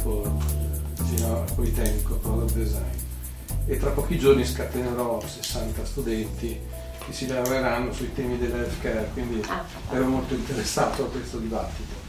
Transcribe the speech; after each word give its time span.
sviluppo 0.00 0.38
fino 1.04 1.36
al 1.36 1.52
Politecnico 1.54 2.14
Product 2.14 2.54
Design 2.54 2.98
e 3.66 3.76
tra 3.78 3.90
pochi 3.90 4.18
giorni 4.18 4.44
scatenerò 4.44 5.20
60 5.24 5.84
studenti 5.84 6.58
che 7.04 7.12
si 7.12 7.26
lavoreranno 7.26 7.92
sui 7.92 8.12
temi 8.12 8.38
dell'healthcare, 8.38 9.10
quindi 9.12 9.42
ah, 9.48 9.64
ero 9.92 10.06
molto 10.06 10.34
interessato 10.34 11.04
a 11.04 11.06
questo 11.06 11.38
dibattito. 11.38 12.08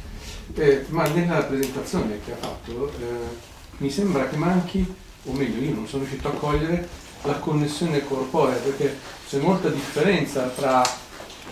Eh, 0.53 0.85
ma 0.89 1.07
nella 1.07 1.43
presentazione 1.43 2.19
che 2.25 2.33
ha 2.33 2.35
fatto 2.35 2.91
eh, 2.99 3.49
mi 3.77 3.89
sembra 3.89 4.27
che 4.27 4.35
manchi, 4.35 4.93
o 5.23 5.31
meglio 5.33 5.61
io 5.61 5.75
non 5.75 5.87
sono 5.87 6.03
riuscito 6.03 6.29
a 6.29 6.33
cogliere, 6.33 6.87
la 7.23 7.35
connessione 7.35 8.03
corporea, 8.03 8.57
perché 8.57 8.97
c'è 9.27 9.37
molta 9.37 9.69
differenza 9.69 10.47
tra 10.47 10.81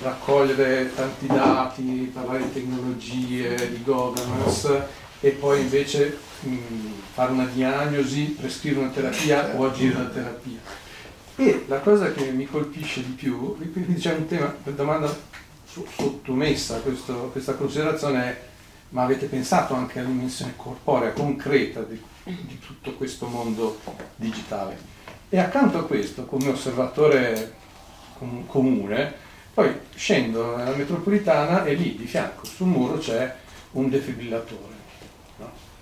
raccogliere 0.01 0.93
tanti 0.95 1.27
dati, 1.27 2.11
parlare 2.13 2.43
di 2.43 2.53
tecnologie, 2.53 3.69
di 3.69 3.83
governance 3.83 4.98
e 5.21 5.31
poi 5.31 5.61
invece 5.61 6.17
mh, 6.41 6.57
fare 7.13 7.31
una 7.31 7.45
diagnosi, 7.45 8.35
prescrivere 8.39 8.85
una 8.85 8.91
terapia 8.93 9.55
o 9.55 9.65
agire 9.65 9.97
la 9.97 10.09
terapia. 10.09 10.59
E 11.35 11.65
la 11.67 11.79
cosa 11.79 12.11
che 12.11 12.31
mi 12.31 12.45
colpisce 12.45 13.03
di 13.05 13.11
più, 13.11 13.55
quindi 13.71 13.93
c'è 13.95 14.13
un 14.13 14.27
tema, 14.27 14.55
una 14.63 14.75
domanda 14.75 15.17
sottomessa 15.65 16.75
a 16.75 16.79
questo, 16.79 17.29
questa 17.31 17.53
considerazione 17.53 18.23
è 18.23 18.47
ma 18.89 19.03
avete 19.03 19.27
pensato 19.27 19.73
anche 19.75 19.99
alla 19.99 20.07
dimensione 20.07 20.53
corporea, 20.55 21.11
concreta 21.11 21.81
di, 21.81 22.01
di 22.23 22.59
tutto 22.59 22.93
questo 22.95 23.27
mondo 23.27 23.79
digitale? 24.15 24.77
E 25.29 25.37
accanto 25.37 25.77
a 25.77 25.85
questo, 25.85 26.25
come 26.25 26.49
osservatore 26.49 27.53
com- 28.17 28.45
comune, 28.47 29.13
poi 29.53 29.71
scendo 29.93 30.55
nella 30.55 30.75
metropolitana 30.75 31.65
e 31.65 31.75
lì 31.75 31.95
di 31.95 32.05
fianco 32.05 32.45
sul 32.45 32.67
muro 32.67 32.97
c'è 32.97 33.35
un 33.73 33.89
defibrillatore. 33.89 34.78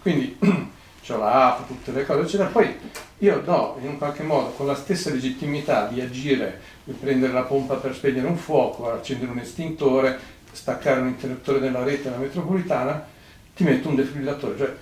Quindi 0.08 0.38
ho 1.10 1.18
l'app, 1.18 1.68
tutte 1.68 1.92
le 1.92 2.06
cose, 2.06 2.22
eccetera. 2.22 2.48
Poi 2.48 2.74
io 3.18 3.40
do 3.42 3.78
in 3.82 3.98
qualche 3.98 4.24
modo 4.24 4.52
con 4.52 4.66
la 4.66 4.76
stessa 4.76 5.10
legittimità 5.10 5.88
di 5.88 6.00
agire, 6.00 6.62
di 6.86 6.94
prendere 6.94 7.34
la 7.34 7.42
pompa 7.42 7.76
per 7.76 7.94
spegnere 7.94 8.26
un 8.26 8.38
fuoco, 8.38 8.90
accendere 8.90 9.32
un 9.32 9.40
estintore, 9.40 10.18
staccare 10.50 11.02
un 11.02 11.08
interruttore 11.08 11.60
della 11.60 11.84
rete 11.84 12.04
della 12.04 12.20
metropolitana, 12.20 13.06
ti 13.54 13.66
metto 13.66 13.90
un 13.90 13.96
defibrillatore. 13.96 14.58
Cioè, 14.58 14.76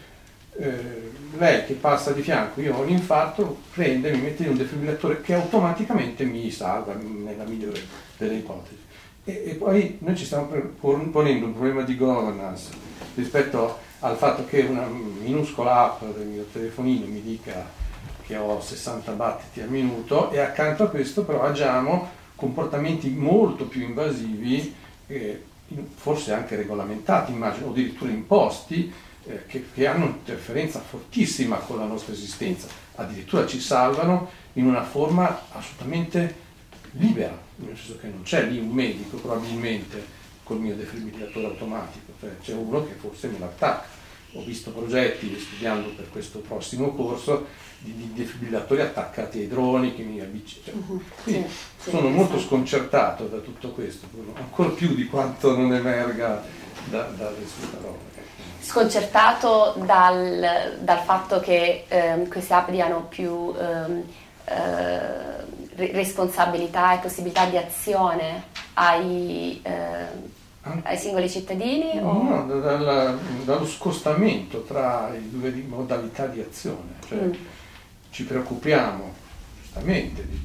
eh, 0.57 1.11
lei 1.39 1.65
che 1.65 1.73
passa 1.73 2.11
di 2.11 2.21
fianco, 2.21 2.61
io 2.61 2.75
ho 2.75 2.81
un 2.81 2.89
infarto, 2.89 3.61
prende, 3.73 4.11
mi 4.11 4.21
mette 4.21 4.43
in 4.43 4.49
un 4.49 4.57
defibrillatore 4.57 5.21
che 5.21 5.33
automaticamente 5.33 6.23
mi 6.23 6.51
salva 6.51 6.93
nella 6.93 7.45
migliore 7.45 7.81
delle 8.17 8.35
ipotesi. 8.35 8.83
E, 9.23 9.43
e 9.43 9.53
poi 9.55 9.97
noi 10.01 10.15
ci 10.15 10.25
stiamo 10.25 10.45
ponendo 10.79 11.47
un 11.47 11.53
problema 11.53 11.81
di 11.81 11.97
governance 11.97 12.69
rispetto 13.15 13.84
al 14.05 14.17
fatto 14.17 14.45
che 14.45 14.61
una 14.61 14.85
minuscola 14.85 15.85
app 15.85 16.03
del 16.15 16.27
mio 16.27 16.45
telefonino 16.51 17.07
mi 17.07 17.23
dica 17.23 17.65
che 18.23 18.37
ho 18.37 18.61
60 18.61 19.11
battiti 19.13 19.61
al 19.61 19.69
minuto 19.69 20.29
e 20.29 20.39
accanto 20.39 20.83
a 20.83 20.89
questo 20.89 21.23
però 21.23 21.41
agiamo 21.41 22.11
comportamenti 22.35 23.09
molto 23.09 23.65
più 23.65 23.81
invasivi, 23.81 24.75
eh, 25.07 25.43
forse 25.95 26.33
anche 26.33 26.55
regolamentati, 26.55 27.31
immagino, 27.31 27.67
o 27.67 27.69
addirittura 27.71 28.11
imposti, 28.11 28.93
eh, 29.25 29.45
che, 29.47 29.65
che, 29.73 29.87
hanno 29.87 30.05
un'interferenza 30.05 30.79
fortissima 30.81 31.57
con 31.57 31.79
la 31.79 31.85
nostra 31.85 32.13
esistenza, 32.13 32.67
addirittura 32.95 33.47
ci 33.47 33.59
salvano 33.59 34.29
in 34.53 34.67
una 34.67 34.83
forma 34.83 35.45
assolutamente 35.51 36.43
libera, 36.91 37.35
nel 37.55 37.75
senso 37.75 37.97
che 37.99 38.07
non 38.07 38.21
c'è 38.21 38.45
lì 38.45 38.59
un 38.59 38.69
medico 38.69 39.17
probabilmente 39.17 40.13
col 40.43 40.59
mio 40.59 40.75
defibrillatore 40.75 41.47
automatico, 41.47 42.13
cioè 42.19 42.37
c'è 42.41 42.53
uno 42.53 42.85
che 42.85 42.93
forse 42.93 43.27
me 43.29 43.39
l'attacca. 43.39 43.94
Ho 44.35 44.43
visto 44.43 44.71
progetti 44.71 45.37
studiando 45.39 45.89
per 45.89 46.09
questo 46.09 46.39
prossimo 46.39 46.93
corso 46.93 47.45
di, 47.79 48.11
defibrillatori 48.13 48.81
attaccati 48.81 49.39
ai 49.39 49.47
droni 49.47 49.95
che 49.95 50.03
mi 50.03 50.19
avvicinano. 50.19 50.83
Cioè, 50.83 50.93
uh-huh. 50.93 51.01
sì, 51.23 51.89
sono 51.89 52.07
sì, 52.09 52.13
molto 52.13 52.39
sconcertato 52.39 53.25
da 53.25 53.37
tutto 53.37 53.69
questo, 53.69 54.07
ancora 54.35 54.69
più 54.69 54.93
di 54.93 55.05
quanto 55.05 55.55
non 55.55 55.73
emerga 55.73 56.43
da, 56.89 57.03
dalle 57.03 57.45
sue 57.45 57.67
parole 57.67 58.13
sconcertato 58.65 59.75
dal, 59.85 60.77
dal 60.79 60.99
fatto 61.03 61.39
che 61.39 61.85
ehm, 61.87 62.27
queste 62.27 62.55
app 62.55 62.71
diano 62.71 63.03
più 63.03 63.53
ehm, 63.55 64.03
eh, 64.45 65.91
responsabilità 65.91 66.95
e 66.95 66.97
possibilità 66.97 67.45
di 67.45 67.57
azione 67.57 68.45
ai, 68.73 69.61
eh, 69.63 70.24
ai 70.83 70.97
singoli 70.97 71.29
cittadini? 71.29 71.99
No, 71.99 72.45
no 72.45 72.59
dalla, 72.59 73.17
dallo 73.43 73.65
scostamento 73.65 74.63
tra 74.63 75.09
le 75.09 75.21
due 75.29 75.51
modalità 75.67 76.27
di 76.27 76.41
azione. 76.41 76.95
Cioè, 77.07 77.17
mm. 77.17 77.33
Ci 78.09 78.23
preoccupiamo 78.23 79.13
giustamente 79.61 80.25
di, 80.27 80.39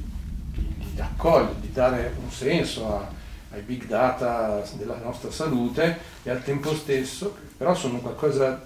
di, 0.53 0.75
di 0.93 1.01
accogliere, 1.01 1.55
di 1.61 1.71
dare 1.71 2.15
un 2.21 2.29
senso 2.31 2.93
a, 2.93 3.07
ai 3.51 3.61
big 3.61 3.85
data 3.85 4.63
della 4.73 4.97
nostra 4.97 5.31
salute 5.31 5.97
e 6.23 6.29
al 6.29 6.43
tempo 6.43 6.73
stesso 6.75 7.35
però 7.57 7.75
sono 7.75 7.99
qualcosa 7.99 8.61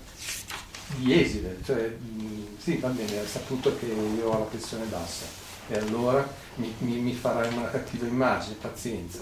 di 0.98 1.20
esile, 1.20 1.58
cioè 1.66 1.94
sì 2.58 2.78
va 2.78 2.88
bene, 2.88 3.20
ha 3.20 3.28
saputo 3.28 3.78
che 3.78 3.86
io 3.86 4.30
ho 4.30 4.40
la 4.40 4.46
pressione 4.46 4.86
bassa 4.86 5.26
e 5.68 5.78
allora 5.78 6.26
mi, 6.56 6.74
mi, 6.80 7.00
mi 7.00 7.14
farà 7.14 7.48
una 7.48 7.70
cattiva 7.70 8.08
immagine, 8.08 8.56
pazienza. 8.56 9.20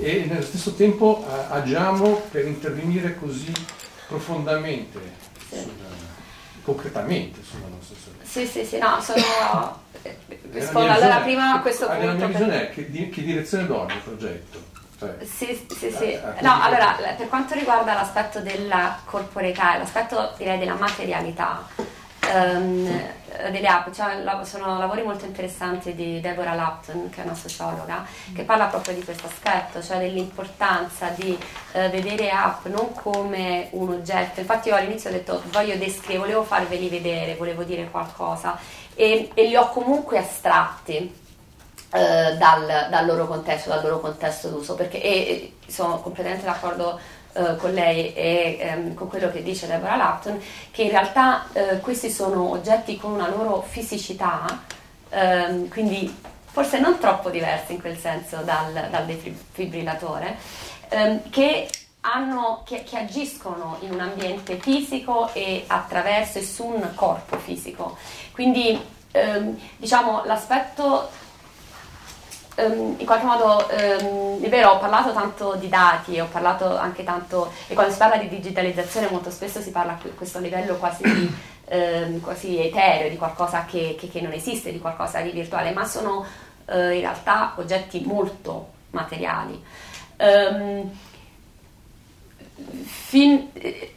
E 0.00 0.24
nello 0.28 0.42
stesso 0.42 0.74
tempo 0.74 1.26
agiamo 1.48 2.22
per 2.30 2.46
intervenire 2.46 3.16
così 3.16 3.52
profondamente, 4.08 4.98
sì. 5.48 5.56
sulla, 5.60 5.88
concretamente 6.62 7.40
sulla 7.42 7.68
nostra 7.68 7.96
salute. 8.02 8.26
Sì, 8.26 8.46
sì, 8.46 8.64
sì, 8.64 8.78
no, 8.78 9.00
sono... 9.00 9.82
Rispondo 10.50 10.92
allora 10.92 11.18
prima 11.20 11.54
a 11.54 11.60
questo 11.60 11.86
punto. 11.86 12.06
La 12.06 12.12
mia 12.12 12.26
visione 12.26 12.68
è 12.68 12.72
che, 12.72 13.08
che 13.10 13.22
direzione 13.22 13.66
do 13.66 13.86
al 13.86 14.00
progetto? 14.04 14.72
Cioè, 14.98 15.16
sì, 15.24 15.66
sì, 15.76 15.90
sì. 15.90 16.04
Eh, 16.04 16.14
eh, 16.14 16.42
no, 16.42 16.62
allora, 16.62 16.96
per 17.16 17.28
quanto 17.28 17.54
riguarda 17.54 17.94
l'aspetto 17.94 18.40
della 18.40 19.00
corporeità, 19.04 19.76
l'aspetto 19.76 20.34
direi 20.36 20.58
della 20.58 20.74
materialità 20.74 21.66
um, 22.32 23.02
delle 23.50 23.66
app, 23.66 23.92
cioè, 23.92 24.22
sono 24.42 24.78
lavori 24.78 25.02
molto 25.02 25.24
interessanti 25.24 25.94
di 25.94 26.20
Deborah 26.20 26.54
Lapton, 26.54 27.10
che 27.10 27.22
è 27.22 27.24
una 27.24 27.34
sociologa, 27.34 28.04
che 28.34 28.42
parla 28.42 28.66
proprio 28.66 28.94
di 28.94 29.04
questo 29.04 29.26
aspetto, 29.26 29.82
cioè 29.82 29.98
dell'importanza 29.98 31.08
di 31.08 31.30
uh, 31.72 31.90
vedere 31.90 32.30
app 32.30 32.66
non 32.66 32.92
come 32.94 33.68
un 33.72 33.90
oggetto. 33.90 34.40
Infatti 34.40 34.68
io 34.68 34.76
all'inizio 34.76 35.10
ho 35.10 35.12
detto 35.12 35.42
voglio 35.46 35.76
descrivere, 35.76 36.18
volevo 36.18 36.44
farveli 36.44 36.88
vedere, 36.88 37.34
volevo 37.34 37.62
dire 37.62 37.90
qualcosa 37.90 38.56
e, 38.94 39.30
e 39.34 39.46
li 39.46 39.56
ho 39.56 39.68
comunque 39.70 40.18
astratti 40.18 41.22
eh, 41.94 42.36
dal, 42.36 42.88
dal, 42.90 43.06
loro 43.06 43.26
contesto, 43.26 43.68
dal 43.68 43.82
loro 43.82 44.00
contesto 44.00 44.48
d'uso, 44.48 44.74
perché 44.74 45.00
e, 45.00 45.52
sono 45.66 46.00
completamente 46.00 46.44
d'accordo 46.44 46.98
eh, 47.34 47.56
con 47.56 47.72
lei 47.72 48.14
e 48.14 48.58
ehm, 48.60 48.94
con 48.94 49.08
quello 49.08 49.30
che 49.30 49.42
dice 49.42 49.66
Deborah 49.66 49.96
Lapton, 49.96 50.40
che 50.70 50.82
in 50.82 50.90
realtà 50.90 51.46
eh, 51.52 51.80
questi 51.80 52.10
sono 52.10 52.50
oggetti 52.50 52.96
con 52.96 53.12
una 53.12 53.28
loro 53.28 53.62
fisicità, 53.68 54.62
ehm, 55.10 55.68
quindi 55.68 56.14
forse 56.44 56.78
non 56.78 56.98
troppo 56.98 57.30
diversi 57.30 57.72
in 57.72 57.80
quel 57.80 57.98
senso 57.98 58.42
dal, 58.42 58.88
dal 58.90 59.04
defibrillatore, 59.04 60.36
ehm, 60.88 61.28
che 61.30 61.68
hanno, 62.02 62.62
che, 62.64 62.84
che, 62.84 62.98
agiscono 62.98 63.78
in 63.80 63.92
un 63.92 64.00
ambiente 64.00 64.56
fisico 64.58 65.32
e 65.32 65.64
attraverso 65.66 66.38
e 66.38 66.44
su 66.44 66.64
un 66.64 66.88
corpo 66.94 67.38
fisico. 67.38 67.96
Quindi 68.30 68.80
ehm, 69.10 69.58
diciamo 69.76 70.22
l'aspetto 70.24 71.08
Um, 72.56 72.94
in 72.98 73.06
qualche 73.06 73.24
modo 73.24 73.66
um, 73.68 74.40
è 74.40 74.48
vero, 74.48 74.70
ho 74.70 74.78
parlato 74.78 75.12
tanto 75.12 75.56
di 75.56 75.68
dati, 75.68 76.20
ho 76.20 76.28
parlato 76.30 76.76
anche 76.76 77.02
tanto, 77.02 77.50
e 77.66 77.74
quando 77.74 77.90
si 77.90 77.98
parla 77.98 78.16
di 78.16 78.28
digitalizzazione 78.28 79.10
molto 79.10 79.30
spesso 79.30 79.60
si 79.60 79.72
parla 79.72 79.92
a 79.92 79.98
questo 80.16 80.38
livello 80.38 80.76
quasi, 80.76 81.02
di, 81.02 81.34
um, 81.70 82.20
quasi 82.22 82.60
etereo, 82.60 83.08
di 83.08 83.16
qualcosa 83.16 83.64
che, 83.64 83.96
che, 83.98 84.08
che, 84.08 84.20
non 84.20 84.30
esiste, 84.32 84.70
di 84.70 84.78
qualcosa 84.78 85.20
di 85.20 85.30
virtuale, 85.30 85.72
ma 85.72 85.84
sono 85.84 86.24
uh, 86.66 86.72
in 86.72 87.00
realtà 87.00 87.54
oggetti 87.56 88.02
molto 88.04 88.68
materiali. 88.90 89.60
Fin, 92.84 93.50
eh, 93.52 93.94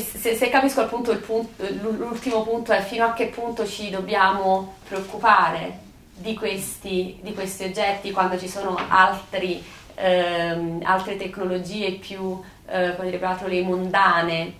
se, 0.00 0.36
se, 0.36 0.48
capisco 0.48 0.80
il 0.80 0.88
punto, 0.88 1.10
il 1.10 1.18
punto, 1.18 1.62
l'ultimo 1.82 2.42
punto 2.44 2.72
è 2.72 2.80
fino 2.80 3.04
a 3.04 3.12
che 3.12 3.26
punto 3.26 3.66
ci 3.66 3.90
dobbiamo 3.90 4.76
preoccupare 4.88 5.88
di 6.20 6.34
questi, 6.34 7.18
di 7.22 7.32
questi 7.32 7.64
oggetti 7.64 8.12
quando 8.12 8.38
ci 8.38 8.48
sono 8.48 8.78
altri, 8.88 9.64
ehm, 9.94 10.80
altre 10.84 11.16
tecnologie 11.16 11.92
più, 11.92 12.40
eh, 12.66 12.94
come 12.96 13.10
dire, 13.10 13.36
le 13.46 13.62
mondane, 13.62 14.54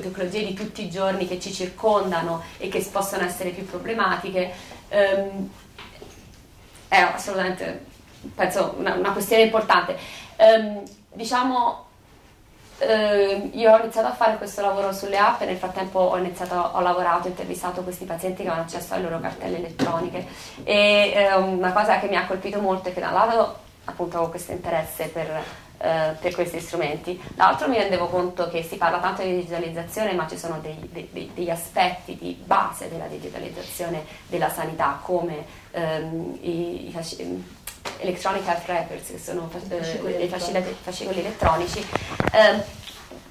tecnologie 0.00 0.44
di 0.44 0.54
tutti 0.54 0.84
i 0.84 0.90
giorni 0.90 1.26
che 1.26 1.38
ci 1.38 1.52
circondano 1.52 2.42
e 2.58 2.68
che 2.68 2.80
possono 2.90 3.24
essere 3.24 3.50
più 3.50 3.66
problematiche, 3.66 4.52
ehm, 4.88 5.48
è 6.88 6.98
assolutamente, 6.98 7.84
penso, 8.34 8.74
una, 8.78 8.94
una 8.94 9.12
questione 9.12 9.42
importante. 9.42 9.96
Ehm, 10.36 10.82
diciamo, 11.12 11.85
eh, 12.78 13.50
io 13.52 13.72
ho 13.72 13.78
iniziato 13.78 14.08
a 14.08 14.14
fare 14.14 14.36
questo 14.36 14.60
lavoro 14.60 14.92
sulle 14.92 15.16
app 15.16 15.40
e 15.40 15.46
nel 15.46 15.56
frattempo 15.56 15.98
ho, 15.98 16.16
iniziato, 16.16 16.54
ho 16.54 16.80
lavorato, 16.80 17.26
ho 17.26 17.30
intervistato 17.30 17.82
questi 17.82 18.04
pazienti 18.04 18.42
che 18.42 18.48
avevano 18.48 18.66
accesso 18.66 18.94
alle 18.94 19.04
loro 19.04 19.20
cartelle 19.20 19.58
elettroniche. 19.58 20.26
E 20.64 21.12
eh, 21.14 21.34
una 21.34 21.72
cosa 21.72 21.98
che 21.98 22.08
mi 22.08 22.16
ha 22.16 22.26
colpito 22.26 22.60
molto 22.60 22.88
è 22.88 22.94
che 22.94 23.00
da 23.00 23.08
un 23.08 23.14
lato 23.14 23.64
appunto 23.84 24.16
avevo 24.16 24.30
questo 24.30 24.52
interesse 24.52 25.06
per, 25.06 25.42
eh, 25.78 26.14
per 26.20 26.34
questi 26.34 26.60
strumenti, 26.60 27.20
dall'altro 27.34 27.68
mi 27.68 27.76
rendevo 27.76 28.08
conto 28.08 28.48
che 28.48 28.62
si 28.62 28.76
parla 28.76 28.98
tanto 28.98 29.22
di 29.22 29.36
digitalizzazione 29.36 30.12
ma 30.12 30.26
ci 30.26 30.36
sono 30.36 30.58
dei, 30.60 31.08
dei, 31.12 31.30
degli 31.32 31.50
aspetti 31.50 32.16
di 32.16 32.40
base 32.44 32.88
della 32.88 33.06
digitalizzazione 33.06 34.04
della 34.26 34.50
sanità 34.50 34.98
come 35.02 35.44
ehm, 35.70 36.38
i, 36.40 36.88
i 36.88 36.92
electronic 37.98 38.46
health 38.46 38.66
records, 38.66 39.10
che 39.10 39.18
sono 39.18 39.48
eh, 39.68 40.24
i 40.24 40.28
fascicoli 40.28 41.18
elettronici, 41.20 41.84
eh, 42.32 42.62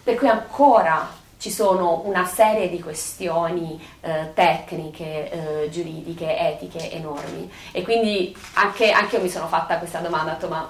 per 0.03 0.15
cui 0.15 0.27
ancora 0.27 1.23
ci 1.37 1.51
sono 1.51 2.01
una 2.05 2.25
serie 2.25 2.69
di 2.69 2.81
questioni 2.81 3.79
eh, 4.01 4.31
tecniche, 4.33 5.29
eh, 5.63 5.69
giuridiche, 5.69 6.37
etiche 6.37 6.91
enormi. 6.91 7.51
E 7.71 7.83
quindi 7.83 8.35
anche, 8.53 8.91
anche, 8.91 9.17
io 9.17 9.21
mi 9.21 9.29
sono 9.29 9.47
fatta 9.47 9.77
questa 9.77 9.99
domanda, 9.99 10.37
ma 10.47 10.67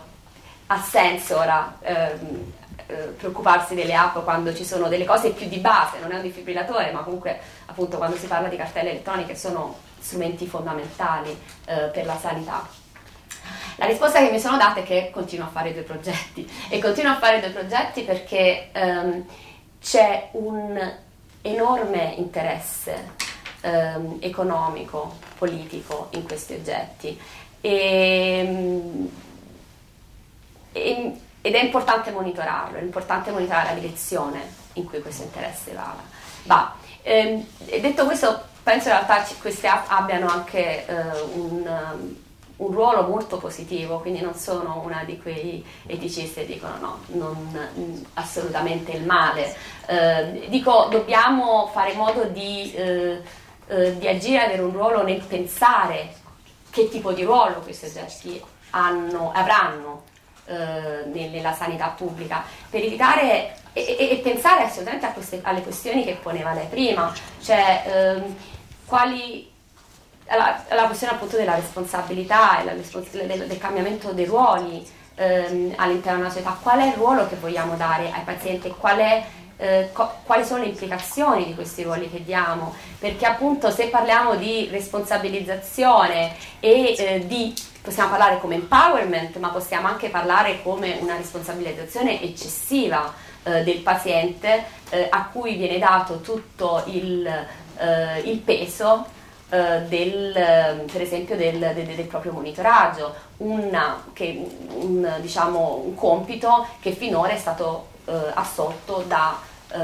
ha 0.67 0.81
senso 0.81 1.37
ora 1.37 1.77
ehm, 1.81 2.51
eh, 2.87 2.93
preoccuparsi 3.17 3.75
delle 3.75 3.95
app 3.95 4.17
quando 4.19 4.53
ci 4.53 4.65
sono 4.65 4.87
delle 4.87 5.05
cose 5.05 5.29
più 5.29 5.47
di 5.47 5.57
base, 5.57 5.99
non 6.01 6.11
è 6.11 6.15
un 6.15 6.21
defibrillatore, 6.21 6.91
ma 6.91 7.01
comunque 7.01 7.39
appunto 7.67 7.97
quando 7.97 8.17
si 8.17 8.27
parla 8.27 8.47
di 8.47 8.57
cartelle 8.57 8.89
elettroniche 8.89 9.35
sono 9.35 9.77
strumenti 9.99 10.45
fondamentali 10.45 11.29
eh, 11.65 11.89
per 11.93 12.05
la 12.05 12.17
sanità. 12.17 12.83
La 13.77 13.85
risposta 13.85 14.19
che 14.19 14.31
mi 14.31 14.39
sono 14.39 14.57
data 14.57 14.79
è 14.79 14.83
che 14.83 15.09
continuo 15.11 15.47
a 15.47 15.49
fare 15.49 15.73
due 15.73 15.81
progetti 15.81 16.49
e 16.69 16.79
continuo 16.79 17.11
a 17.11 17.17
fare 17.17 17.41
due 17.41 17.49
progetti 17.49 18.03
perché 18.03 18.69
um, 18.73 19.25
c'è 19.81 20.29
un 20.31 20.93
enorme 21.41 22.13
interesse 22.17 23.11
um, 23.61 24.17
economico, 24.21 25.17
politico 25.37 26.07
in 26.11 26.25
questi 26.25 26.53
oggetti 26.53 27.19
e, 27.59 28.45
um, 28.47 29.09
e, 30.71 31.19
ed 31.41 31.53
è 31.53 31.61
importante 31.61 32.11
monitorarlo, 32.11 32.77
è 32.77 32.81
importante 32.81 33.31
monitorare 33.31 33.73
la 33.73 33.79
direzione 33.79 34.41
in 34.73 34.85
cui 34.85 35.01
questo 35.01 35.23
interesse 35.23 35.73
va. 35.73 35.93
va. 36.43 36.73
Ehm, 37.01 37.45
detto 37.57 38.05
questo, 38.05 38.41
penso 38.63 38.87
in 38.87 38.95
realtà 38.95 39.23
queste 39.41 39.67
app 39.67 39.85
abbiano 39.89 40.27
anche 40.27 40.85
uh, 40.87 41.39
un 41.39 42.23
un 42.57 42.71
ruolo 42.71 43.03
molto 43.03 43.37
positivo, 43.37 43.99
quindi 43.99 44.21
non 44.21 44.33
sono 44.33 44.81
una 44.85 45.03
di 45.03 45.19
quei 45.19 45.65
eticisti 45.85 46.41
che 46.41 46.45
dicono 46.45 46.77
no, 46.77 46.99
non 47.07 47.71
mm, 47.77 48.03
assolutamente 48.13 48.91
il 48.91 49.03
male. 49.03 49.55
Eh, 49.87 50.47
dico, 50.49 50.87
dobbiamo 50.89 51.69
fare 51.73 51.91
in 51.91 51.97
modo 51.97 52.23
di, 52.25 52.73
eh, 52.73 53.21
eh, 53.67 53.97
di 53.97 54.07
agire, 54.07 54.45
avere 54.45 54.61
un 54.61 54.71
ruolo 54.71 55.03
nel 55.03 55.21
pensare 55.21 56.13
che 56.69 56.89
tipo 56.89 57.11
di 57.11 57.23
ruolo 57.23 57.59
questi 57.59 57.85
oggetti 57.85 58.41
hanno, 58.71 59.31
avranno 59.33 60.03
eh, 60.45 61.05
nella 61.11 61.53
sanità 61.53 61.87
pubblica, 61.89 62.43
per 62.69 62.83
evitare 62.83 63.55
e, 63.73 63.97
e, 63.97 64.19
pensare 64.23 64.63
assolutamente 64.63 65.09
queste, 65.13 65.39
alle 65.43 65.61
questioni 65.61 66.05
che 66.05 66.17
poneva 66.21 66.53
lei 66.53 66.67
prima, 66.67 67.13
cioè 67.41 67.83
ehm, 67.85 68.35
quali 68.85 69.51
la, 70.27 70.63
la 70.69 70.85
questione 70.85 71.13
appunto 71.13 71.37
della 71.37 71.55
responsabilità 71.55 72.61
e 72.61 72.63
la, 72.65 72.73
del, 72.73 73.47
del, 73.47 73.57
cambiamento 73.57 74.11
dei 74.11 74.25
ruoli 74.25 74.85
ehm, 75.15 75.73
all'interno 75.75 76.19
della 76.19 76.29
società, 76.29 76.57
qual 76.61 76.79
è 76.79 76.87
il 76.87 76.93
ruolo 76.93 77.27
che 77.27 77.35
vogliamo 77.35 77.75
dare 77.75 78.11
ai 78.11 78.23
pazienti, 78.23 78.73
qual 78.77 78.97
è, 78.97 79.23
eh, 79.57 79.89
co- 79.93 80.15
quali 80.23 80.43
sono 80.43 80.63
le 80.63 80.69
implicazioni 80.69 81.45
di 81.45 81.55
questi 81.55 81.83
ruoli 81.83 82.09
che 82.09 82.23
diamo, 82.23 82.73
perché 82.97 83.25
appunto 83.25 83.69
se 83.69 83.87
parliamo 83.87 84.35
di 84.35 84.67
responsabilizzazione 84.71 86.35
e 86.59 86.95
eh, 86.97 87.27
di 87.27 87.53
possiamo 87.81 88.09
parlare 88.09 88.39
come 88.39 88.55
empowerment, 88.55 89.37
ma 89.37 89.49
possiamo 89.49 89.87
anche 89.87 90.09
parlare 90.09 90.63
come 90.63 90.97
una 91.01 91.15
responsabilizzazione 91.15 92.19
eccessiva 92.19 93.13
eh, 93.43 93.63
del 93.63 93.81
paziente 93.81 94.65
eh, 94.89 95.05
a 95.07 95.29
cui 95.31 95.55
viene 95.55 95.77
dato 95.77 96.19
tutto 96.21 96.81
il, 96.87 97.27
eh, 97.27 98.19
il 98.21 98.39
peso 98.39 99.13
del, 99.87 100.35
ehm, 100.35 100.85
per 100.91 101.01
esempio 101.01 101.35
del, 101.35 101.59
del, 101.59 101.85
del, 101.85 102.05
proprio 102.05 102.31
monitoraggio, 102.31 103.13
una, 103.37 104.03
che, 104.13 104.45
un, 104.69 105.17
diciamo, 105.21 105.81
un, 105.85 105.95
compito 105.95 106.67
che 106.79 106.91
finora 106.91 107.31
è 107.31 107.37
stato 107.37 107.87
uh, 108.05 108.13
assolto 108.33 109.03
da, 109.07 109.37
uh, 109.73 109.77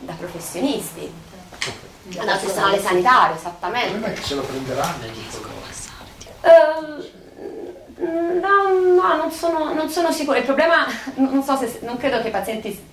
da 0.00 0.12
professionisti, 0.14 1.12
dal 2.04 2.38
personale 2.38 2.80
sanitario, 2.80 3.36
esattamente. 3.36 3.98
Non 3.98 4.10
è 4.10 4.12
che 4.12 4.22
se 4.22 4.34
lo 4.34 4.42
prenderanno 4.42 5.04
uh, 6.42 7.20
no, 8.40 8.94
no, 8.94 9.16
non 9.16 9.30
sono, 9.30 9.72
non 9.72 9.88
sono 9.88 10.10
sicura. 10.12 10.38
Il 10.38 10.44
problema, 10.44 10.86
non, 11.14 11.42
so 11.42 11.56
se, 11.56 11.80
non 11.82 11.96
credo 11.96 12.20
che 12.20 12.28
i 12.28 12.32
pazienti, 12.32 12.90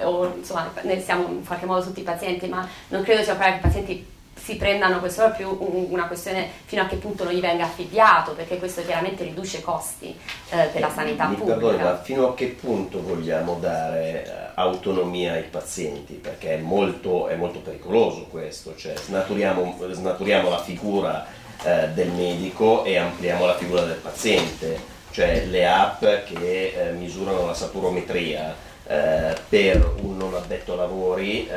o 0.00 0.34
insomma, 0.36 0.70
ne 0.82 1.00
siamo 1.00 1.28
in 1.28 1.46
qualche 1.46 1.66
modo 1.66 1.84
tutti 1.84 2.02
pazienti, 2.02 2.46
ma 2.46 2.66
non 2.88 3.02
credo 3.02 3.22
sia 3.22 3.36
che 3.36 3.48
i 3.48 3.60
pazienti 3.60 4.12
si 4.44 4.56
prendano 4.56 5.00
questo 5.00 5.24
è 5.24 5.34
più 5.34 5.56
una 5.88 6.06
questione 6.06 6.46
fino 6.66 6.82
a 6.82 6.86
che 6.86 6.96
punto 6.96 7.24
non 7.24 7.32
gli 7.32 7.40
venga 7.40 7.64
affibbiato, 7.64 8.32
perché 8.32 8.58
questo 8.58 8.84
chiaramente 8.84 9.24
riduce 9.24 9.58
i 9.58 9.62
costi 9.62 10.14
eh, 10.50 10.68
per 10.70 10.82
la 10.82 10.90
sanità 10.90 11.28
Mi 11.28 11.36
pubblica. 11.36 11.58
Perdone, 11.58 11.82
ma 11.82 12.02
fino 12.02 12.28
a 12.28 12.34
che 12.34 12.48
punto 12.48 13.02
vogliamo 13.02 13.56
dare 13.58 14.24
eh, 14.26 14.30
autonomia 14.56 15.32
ai 15.32 15.44
pazienti? 15.44 16.12
Perché 16.14 16.56
è 16.56 16.58
molto, 16.58 17.28
è 17.28 17.36
molto 17.36 17.60
pericoloso 17.60 18.26
questo, 18.26 18.76
cioè 18.76 18.94
snaturiamo, 18.94 19.78
snaturiamo 19.90 20.50
la 20.50 20.60
figura 20.60 21.26
eh, 21.62 21.88
del 21.94 22.10
medico 22.10 22.84
e 22.84 22.98
ampliamo 22.98 23.46
la 23.46 23.56
figura 23.56 23.84
del 23.84 23.96
paziente, 23.96 24.78
cioè 25.10 25.46
le 25.46 25.66
app 25.66 26.00
che 26.00 26.74
eh, 26.76 26.90
misurano 26.90 27.46
la 27.46 27.54
saturometria 27.54 28.54
eh, 28.86 29.34
per 29.48 29.94
un 30.02 30.18
non 30.18 30.34
addetto 30.34 30.76
lavori 30.76 31.48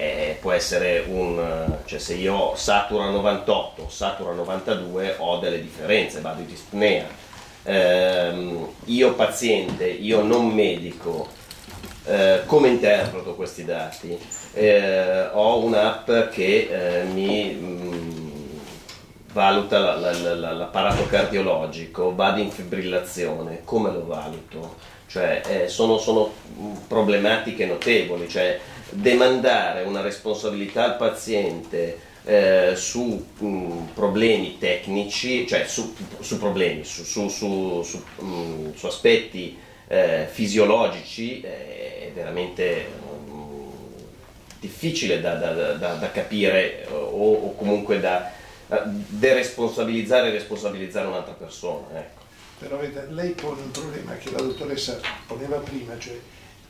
eh, 0.00 0.30
eh, 0.30 0.36
può 0.40 0.52
essere 0.52 1.04
un, 1.06 1.78
cioè 1.84 1.98
se 1.98 2.14
io 2.14 2.54
satura 2.56 3.10
98, 3.10 3.88
satura 3.90 4.32
92 4.32 5.16
ho 5.18 5.38
delle 5.38 5.60
differenze, 5.60 6.20
vado 6.20 6.40
in 6.40 6.46
dispnea. 6.46 7.06
Eh, 7.62 8.66
io 8.86 9.14
paziente, 9.14 9.86
io 9.86 10.22
non 10.22 10.46
medico, 10.48 11.28
eh, 12.06 12.42
come 12.46 12.68
interpreto 12.68 13.34
questi 13.34 13.64
dati? 13.64 14.18
Eh, 14.54 15.28
ho 15.32 15.58
un'app 15.58 16.10
che 16.30 16.68
eh, 16.70 17.04
mi 17.04 17.52
mh, 17.52 17.66
mm, 17.66 18.58
valuta 19.32 19.78
la, 19.78 19.94
la, 19.96 20.34
la, 20.34 20.52
l'apparato 20.52 21.06
cardiologico, 21.06 22.14
vado 22.14 22.40
in 22.40 22.50
fibrillazione, 22.50 23.60
come 23.64 23.92
lo 23.92 24.06
valuto? 24.06 24.76
Cioè, 25.06 25.42
eh, 25.46 25.68
sono, 25.68 25.98
sono 25.98 26.32
problematiche 26.86 27.66
notevoli, 27.66 28.28
cioè, 28.28 28.58
demandare 28.90 29.82
una 29.82 30.00
responsabilità 30.00 30.84
al 30.84 30.96
paziente 30.96 31.98
eh, 32.24 32.72
su 32.76 33.26
mh, 33.38 33.46
mm, 33.46 33.86
problemi 33.94 34.58
tecnici, 34.58 35.46
cioè 35.46 35.66
su, 35.66 35.94
su 36.20 36.38
problemi, 36.38 36.84
su, 36.84 37.28
su, 37.28 37.80
mh, 38.18 38.24
mm, 38.24 38.72
su 38.74 38.86
aspetti 38.86 39.56
eh, 39.88 40.28
fisiologici 40.30 41.40
eh, 41.40 42.08
è 42.08 42.12
veramente 42.14 42.86
mh, 43.26 43.32
mm, 43.32 43.68
difficile 44.60 45.20
da, 45.20 45.34
da, 45.34 45.74
da, 45.74 45.94
da 45.94 46.10
capire 46.10 46.86
o, 46.90 47.32
o, 47.32 47.54
comunque 47.54 48.00
da 48.00 48.38
deresponsabilizzare 48.86 50.28
e 50.28 50.32
responsabilizzare 50.32 51.06
un'altra 51.08 51.32
persona. 51.32 51.86
Ecco. 51.94 52.20
Però 52.60 52.76
vede, 52.76 53.06
lei 53.08 53.30
pone 53.30 53.62
un 53.62 53.70
problema 53.70 54.14
che 54.16 54.30
la 54.30 54.42
dottoressa 54.42 55.00
poneva 55.26 55.56
prima, 55.56 55.98
cioè 55.98 56.14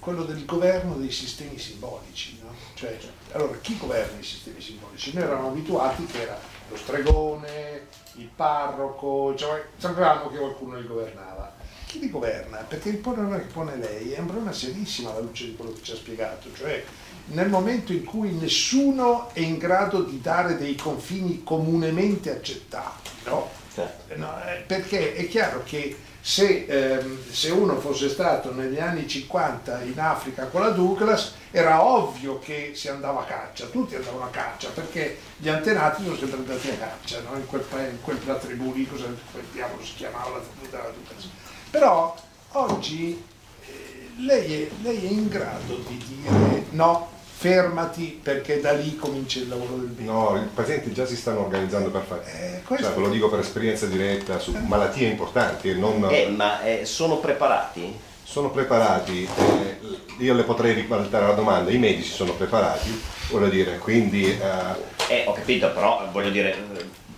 quello 0.00 0.24
del 0.24 0.44
governo 0.44 0.96
dei 0.96 1.10
sistemi 1.10 1.58
simbolici. 1.58 2.40
No? 2.42 2.52
Cioè, 2.74 2.98
allora, 3.32 3.56
chi 3.60 3.76
governa 3.76 4.18
i 4.18 4.24
sistemi 4.24 4.60
simbolici? 4.60 5.12
Noi 5.14 5.24
eravamo 5.24 5.48
abituati 5.48 6.04
che 6.06 6.22
era 6.22 6.38
lo 6.68 6.76
stregone, 6.76 7.86
il 8.14 8.28
parroco, 8.34 9.34
cioè, 9.36 9.64
sapevamo 9.76 10.30
che 10.30 10.38
qualcuno 10.38 10.78
li 10.78 10.86
governava. 10.86 11.54
Chi 11.86 11.98
li 11.98 12.10
governa? 12.10 12.58
Perché 12.58 12.88
il 12.88 12.98
problema 12.98 13.36
che 13.36 13.46
pone 13.46 13.76
lei 13.76 14.12
è 14.12 14.18
un 14.18 14.26
problema 14.26 14.52
serissimo 14.52 15.10
alla 15.10 15.20
luce 15.20 15.46
di 15.46 15.56
quello 15.56 15.72
che 15.72 15.82
ci 15.82 15.92
ha 15.92 15.96
spiegato, 15.96 16.52
cioè 16.54 16.84
nel 17.26 17.48
momento 17.48 17.92
in 17.92 18.04
cui 18.04 18.32
nessuno 18.32 19.30
è 19.32 19.40
in 19.40 19.58
grado 19.58 20.02
di 20.02 20.20
dare 20.20 20.56
dei 20.56 20.74
confini 20.74 21.42
comunemente 21.44 22.30
accettabili, 22.30 23.10
no? 23.24 23.48
Certo. 23.72 24.16
no 24.16 24.42
eh, 24.44 24.64
perché 24.66 25.14
è 25.14 25.28
chiaro 25.28 25.62
che 25.64 25.96
se, 26.20 26.66
ehm, 26.68 27.18
se, 27.30 27.50
uno 27.50 27.78
fosse 27.80 28.08
stato 28.08 28.52
negli 28.52 28.78
anni 28.78 29.08
50 29.08 29.82
in 29.82 29.98
Africa 29.98 30.46
con 30.46 30.60
la 30.60 30.70
Douglas 30.70 31.34
era 31.50 31.82
ovvio 31.82 32.38
che 32.38 32.72
si 32.74 32.88
andava 32.88 33.20
a 33.20 33.24
caccia, 33.24 33.66
tutti 33.66 33.94
andavano 33.94 34.24
a 34.24 34.28
caccia 34.28 34.68
perché 34.68 35.18
gli 35.36 35.48
antenati 35.48 36.04
sono 36.04 36.16
sempre 36.16 36.38
andati 36.38 36.70
a 36.70 36.76
caccia 36.76 37.20
no? 37.20 37.36
in, 37.36 37.46
quel, 37.46 37.64
in 37.90 38.00
quella 38.02 38.34
tribù 38.34 38.72
lì, 38.74 38.86
cosa 38.86 39.06
quel 39.32 39.44
diavolo 39.52 39.82
si 39.82 39.94
chiamava 39.94 40.36
la 40.36 40.40
tribù 40.40 40.70
della 40.70 40.90
Douglas. 40.94 41.28
Però 41.70 42.14
oggi 42.52 43.24
eh, 43.64 44.10
lei 44.18 44.62
è, 44.62 44.70
lei 44.82 45.06
è 45.06 45.10
in 45.10 45.28
grado 45.28 45.76
di 45.86 46.04
dire 46.06 46.66
no, 46.70 47.18
fermati 47.40 48.20
perché 48.22 48.60
da 48.60 48.72
lì 48.72 48.96
comincia 48.96 49.38
il 49.38 49.48
lavoro 49.48 49.76
del 49.76 49.94
medico. 49.96 50.12
No, 50.12 50.36
i 50.36 50.46
pazienti 50.52 50.92
già 50.92 51.06
si 51.06 51.16
stanno 51.16 51.40
organizzando 51.40 51.88
per 51.88 52.02
fare. 52.06 52.22
Eh, 52.26 52.62
questo... 52.64 52.88
cioè, 52.88 52.94
ve 52.94 53.00
lo 53.00 53.08
dico 53.08 53.30
per 53.30 53.38
esperienza 53.38 53.86
diretta 53.86 54.38
su 54.38 54.54
malattie 54.66 55.08
importanti 55.08 55.70
e 55.70 55.72
non. 55.72 56.06
Eh, 56.10 56.28
ma 56.28 56.62
eh, 56.62 56.84
sono 56.84 57.16
preparati? 57.16 57.96
Sono 58.22 58.50
preparati, 58.50 59.24
eh, 59.24 59.78
io 60.18 60.34
le 60.34 60.42
potrei 60.42 60.74
ribaltare 60.74 61.28
la 61.28 61.32
domanda, 61.32 61.70
i 61.70 61.78
medici 61.78 62.10
sono 62.10 62.34
preparati, 62.34 63.02
voglio 63.30 63.48
dire, 63.48 63.78
quindi... 63.78 64.24
Eh, 64.26 65.08
eh 65.08 65.24
ho 65.26 65.32
capito, 65.32 65.72
però 65.72 66.06
voglio 66.12 66.30
dire, 66.30 66.54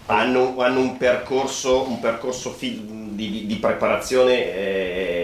hanno, 0.07 0.55
hanno 0.59 0.79
un 0.79 0.97
percorso, 0.97 1.83
un 1.83 1.99
percorso 1.99 2.51
fi- 2.53 3.11
di, 3.11 3.45
di, 3.47 3.57
preparazione 3.57 4.55
eh, 4.55 5.22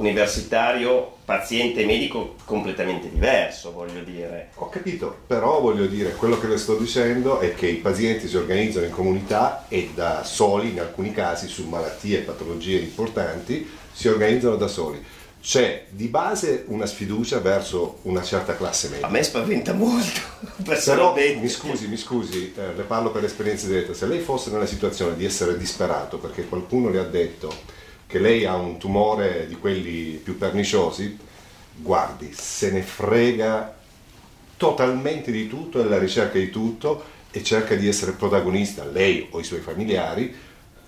universitario 0.00 1.18
paziente 1.24 1.84
medico 1.84 2.34
completamente 2.44 3.08
diverso, 3.08 3.70
voglio 3.70 4.00
dire. 4.00 4.50
Ho 4.56 4.68
capito, 4.68 5.18
però 5.26 5.60
voglio 5.60 5.86
dire, 5.86 6.14
quello 6.14 6.40
che 6.40 6.48
le 6.48 6.56
sto 6.56 6.74
dicendo 6.74 7.38
è 7.38 7.54
che 7.54 7.68
i 7.68 7.76
pazienti 7.76 8.26
si 8.26 8.36
organizzano 8.36 8.86
in 8.86 8.92
comunità 8.92 9.66
e 9.68 9.90
da 9.94 10.24
soli, 10.24 10.70
in 10.70 10.80
alcuni 10.80 11.12
casi, 11.12 11.46
su 11.46 11.68
malattie 11.68 12.18
e 12.18 12.22
patologie 12.22 12.78
importanti, 12.78 13.68
si 13.92 14.08
organizzano 14.08 14.56
da 14.56 14.66
soli 14.66 15.04
c'è 15.42 15.86
di 15.88 16.08
base 16.08 16.64
una 16.66 16.84
sfiducia 16.84 17.38
verso 17.38 18.00
una 18.02 18.22
certa 18.22 18.56
classe 18.56 18.90
media. 18.90 19.06
A 19.06 19.10
me 19.10 19.22
spaventa 19.22 19.72
molto. 19.72 20.20
Però 20.62 21.14
mi 21.14 21.48
scusi, 21.48 21.88
mi 21.88 21.96
scusi, 21.96 22.52
eh, 22.54 22.74
le 22.76 22.82
parlo 22.82 23.10
per 23.10 23.24
esperienza 23.24 23.66
diretta, 23.66 23.94
se 23.94 24.06
lei 24.06 24.20
fosse 24.20 24.50
nella 24.50 24.66
situazione 24.66 25.16
di 25.16 25.24
essere 25.24 25.56
disperato 25.56 26.18
perché 26.18 26.46
qualcuno 26.46 26.90
le 26.90 26.98
ha 26.98 27.04
detto 27.04 27.78
che 28.10 28.18
lei 28.18 28.44
ha 28.44 28.56
un 28.56 28.76
tumore 28.76 29.46
di 29.46 29.54
quelli 29.54 30.20
più 30.22 30.36
perniciosi, 30.36 31.16
guardi, 31.76 32.32
se 32.34 32.72
ne 32.72 32.82
frega 32.82 33.76
totalmente 34.56 35.30
di 35.30 35.46
tutto, 35.46 35.80
è 35.80 35.84
alla 35.84 35.98
ricerca 35.98 36.36
di 36.36 36.50
tutto 36.50 37.04
e 37.30 37.44
cerca 37.44 37.76
di 37.76 37.86
essere 37.86 38.10
protagonista, 38.12 38.84
lei 38.84 39.28
o 39.30 39.38
i 39.38 39.44
suoi 39.44 39.60
familiari, 39.60 40.34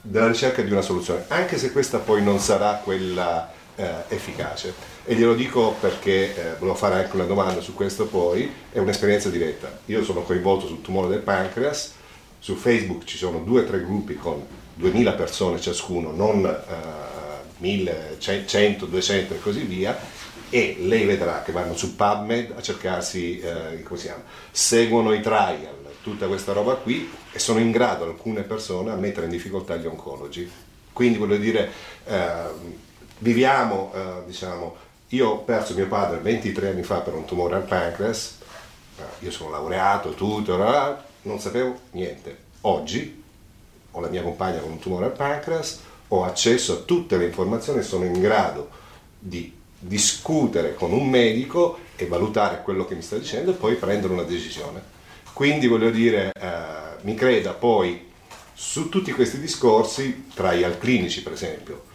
della 0.00 0.26
ricerca 0.26 0.62
di 0.62 0.72
una 0.72 0.82
soluzione, 0.82 1.24
anche 1.28 1.58
se 1.58 1.70
questa 1.70 1.98
poi 1.98 2.24
non 2.24 2.40
sarà 2.40 2.80
quella 2.82 3.52
eh, 3.76 3.88
efficace. 4.08 4.74
E 5.04 5.14
glielo 5.14 5.34
dico 5.34 5.76
perché 5.78 6.34
eh, 6.34 6.54
volevo 6.58 6.74
fare 6.74 7.04
anche 7.04 7.14
una 7.14 7.24
domanda 7.24 7.60
su 7.60 7.72
questo 7.72 8.06
poi, 8.06 8.50
è 8.72 8.80
un'esperienza 8.80 9.30
diretta. 9.30 9.78
Io 9.86 10.02
sono 10.02 10.22
coinvolto 10.22 10.66
sul 10.66 10.82
tumore 10.82 11.06
del 11.06 11.20
pancreas, 11.20 11.92
su 12.40 12.56
Facebook 12.56 13.04
ci 13.04 13.16
sono 13.16 13.38
due 13.38 13.60
o 13.60 13.64
tre 13.64 13.80
gruppi 13.80 14.16
con 14.16 14.44
2000 14.74 15.12
persone 15.12 15.60
ciascuno, 15.60 16.12
non 16.12 16.44
eh, 16.44 17.50
1000, 17.58 18.16
100, 18.18 18.86
200 18.86 19.34
e 19.34 19.40
così 19.40 19.60
via, 19.60 19.98
e 20.50 20.76
lei 20.80 21.04
vedrà 21.04 21.42
che 21.42 21.52
vanno 21.52 21.74
su 21.76 21.96
PubMed 21.96 22.52
a 22.56 22.62
cercarsi, 22.62 23.38
eh, 23.38 23.82
come 23.82 23.98
si 23.98 24.06
chiama, 24.06 24.22
seguono 24.50 25.12
i 25.12 25.20
trial, 25.20 25.80
tutta 26.02 26.26
questa 26.26 26.52
roba 26.52 26.74
qui 26.74 27.10
e 27.32 27.38
sono 27.38 27.60
in 27.60 27.70
grado 27.70 28.04
alcune 28.04 28.42
persone 28.42 28.90
a 28.90 28.96
mettere 28.96 29.26
in 29.26 29.32
difficoltà 29.32 29.76
gli 29.76 29.86
oncologi. 29.86 30.50
Quindi 30.92 31.16
voglio 31.16 31.36
dire, 31.36 31.70
eh, 32.04 32.42
viviamo, 33.18 33.92
diciamo, 34.26 34.76
io 35.08 35.28
ho 35.28 35.38
perso 35.38 35.74
mio 35.74 35.86
padre 35.86 36.18
23 36.18 36.70
anni 36.70 36.82
fa 36.82 37.00
per 37.00 37.14
un 37.14 37.24
tumore 37.24 37.54
al 37.54 37.64
pancreas, 37.64 38.38
eh, 38.98 39.24
io 39.24 39.30
sono 39.30 39.50
laureato, 39.50 40.14
tutto, 40.14 40.56
non 41.22 41.38
sapevo 41.38 41.78
niente. 41.92 42.36
Oggi 42.62 43.21
ho 43.92 44.00
la 44.00 44.08
mia 44.08 44.22
compagna 44.22 44.60
con 44.60 44.72
un 44.72 44.78
tumore 44.78 45.06
al 45.06 45.12
pancreas, 45.12 45.80
ho 46.08 46.24
accesso 46.24 46.72
a 46.72 46.76
tutte 46.76 47.16
le 47.16 47.26
informazioni 47.26 47.82
sono 47.82 48.04
in 48.04 48.20
grado 48.20 48.68
di 49.18 49.60
discutere 49.78 50.74
con 50.74 50.92
un 50.92 51.08
medico 51.08 51.78
e 51.96 52.06
valutare 52.06 52.62
quello 52.62 52.84
che 52.84 52.94
mi 52.94 53.02
sta 53.02 53.16
dicendo 53.16 53.50
e 53.50 53.54
poi 53.54 53.74
prendere 53.76 54.12
una 54.12 54.22
decisione. 54.22 54.82
Quindi 55.32 55.66
voglio 55.66 55.90
dire, 55.90 56.32
eh, 56.34 57.02
mi 57.02 57.14
creda 57.14 57.52
poi 57.52 58.10
su 58.54 58.88
tutti 58.88 59.12
questi 59.12 59.40
discorsi, 59.40 60.26
trial 60.34 60.78
clinici 60.78 61.22
per 61.22 61.32
esempio, 61.32 61.90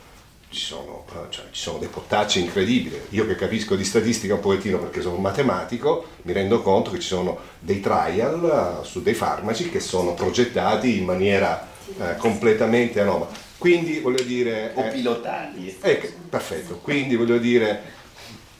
ci 0.49 0.61
sono, 0.61 1.05
eh, 1.09 1.29
cioè, 1.29 1.45
ci 1.51 1.61
sono, 1.61 1.77
dei 1.77 1.87
portacci 1.87 2.39
incredibili. 2.39 2.99
Io 3.09 3.25
che 3.25 3.35
capisco 3.35 3.75
di 3.75 3.83
statistica 3.83 4.33
un 4.33 4.39
pochettino 4.39 4.79
perché 4.79 5.01
sono 5.01 5.15
un 5.15 5.21
matematico, 5.21 6.05
mi 6.23 6.33
rendo 6.33 6.61
conto 6.61 6.91
che 6.91 6.99
ci 6.99 7.07
sono 7.07 7.37
dei 7.59 7.79
trial 7.79 8.81
eh, 8.81 8.85
su 8.85 9.01
dei 9.01 9.13
farmaci 9.13 9.69
che 9.69 9.79
sono 9.79 10.13
progettati 10.13 10.97
in 10.97 11.05
maniera 11.05 11.75
eh, 11.99 12.15
completamente 12.17 12.99
anomala. 12.99 13.31
Quindi 13.57 13.99
voglio 13.99 14.23
dire... 14.23 14.71
O 14.75 14.83
eh, 14.83 14.89
pilotati. 14.89 15.77
Eh, 15.81 16.13
perfetto, 16.29 16.79
quindi 16.81 17.15
voglio 17.15 17.37
dire, 17.37 17.81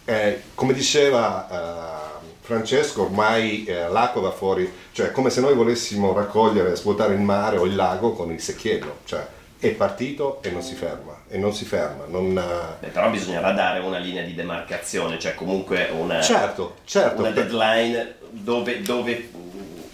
eh, 0.06 0.42
come 0.56 0.74
diceva 0.74 2.16
Francesco, 2.42 3.04
ormai 3.04 3.66
l'acqua 3.90 4.22
va 4.22 4.32
fuori, 4.32 4.72
cioè 4.92 5.12
come 5.12 5.30
se 5.30 5.42
noi 5.42 5.54
volessimo 5.54 6.14
raccogliere, 6.14 6.76
svuotare 6.76 7.14
il 7.14 7.20
mare 7.20 7.58
o 7.58 7.66
il 7.66 7.76
lago 7.76 8.14
con 8.14 8.32
il 8.32 8.42
secchiello. 8.42 9.00
Cioè, 9.04 9.36
è 9.60 9.72
partito 9.72 10.42
e 10.44 10.52
non 10.52 10.62
si 10.62 10.76
ferma, 10.76 11.24
e 11.28 11.38
non 11.38 11.54
si 11.54 11.66
ferma. 11.66 12.06
Non... 12.08 12.38
Eh, 12.38 12.86
Beh, 12.86 12.88
però 12.88 13.10
bisognerà 13.10 13.52
dare 13.52 13.80
una 13.80 13.98
linea 13.98 14.24
di 14.24 14.36
demarcazione, 14.36 15.18
cioè 15.18 15.34
comunque 15.34 15.90
una, 15.92 16.22
certo, 16.22 16.76
certo, 16.86 17.22
una 17.22 17.32
deadline 17.32 18.16
dove, 18.30 18.82
dove, 18.82 19.30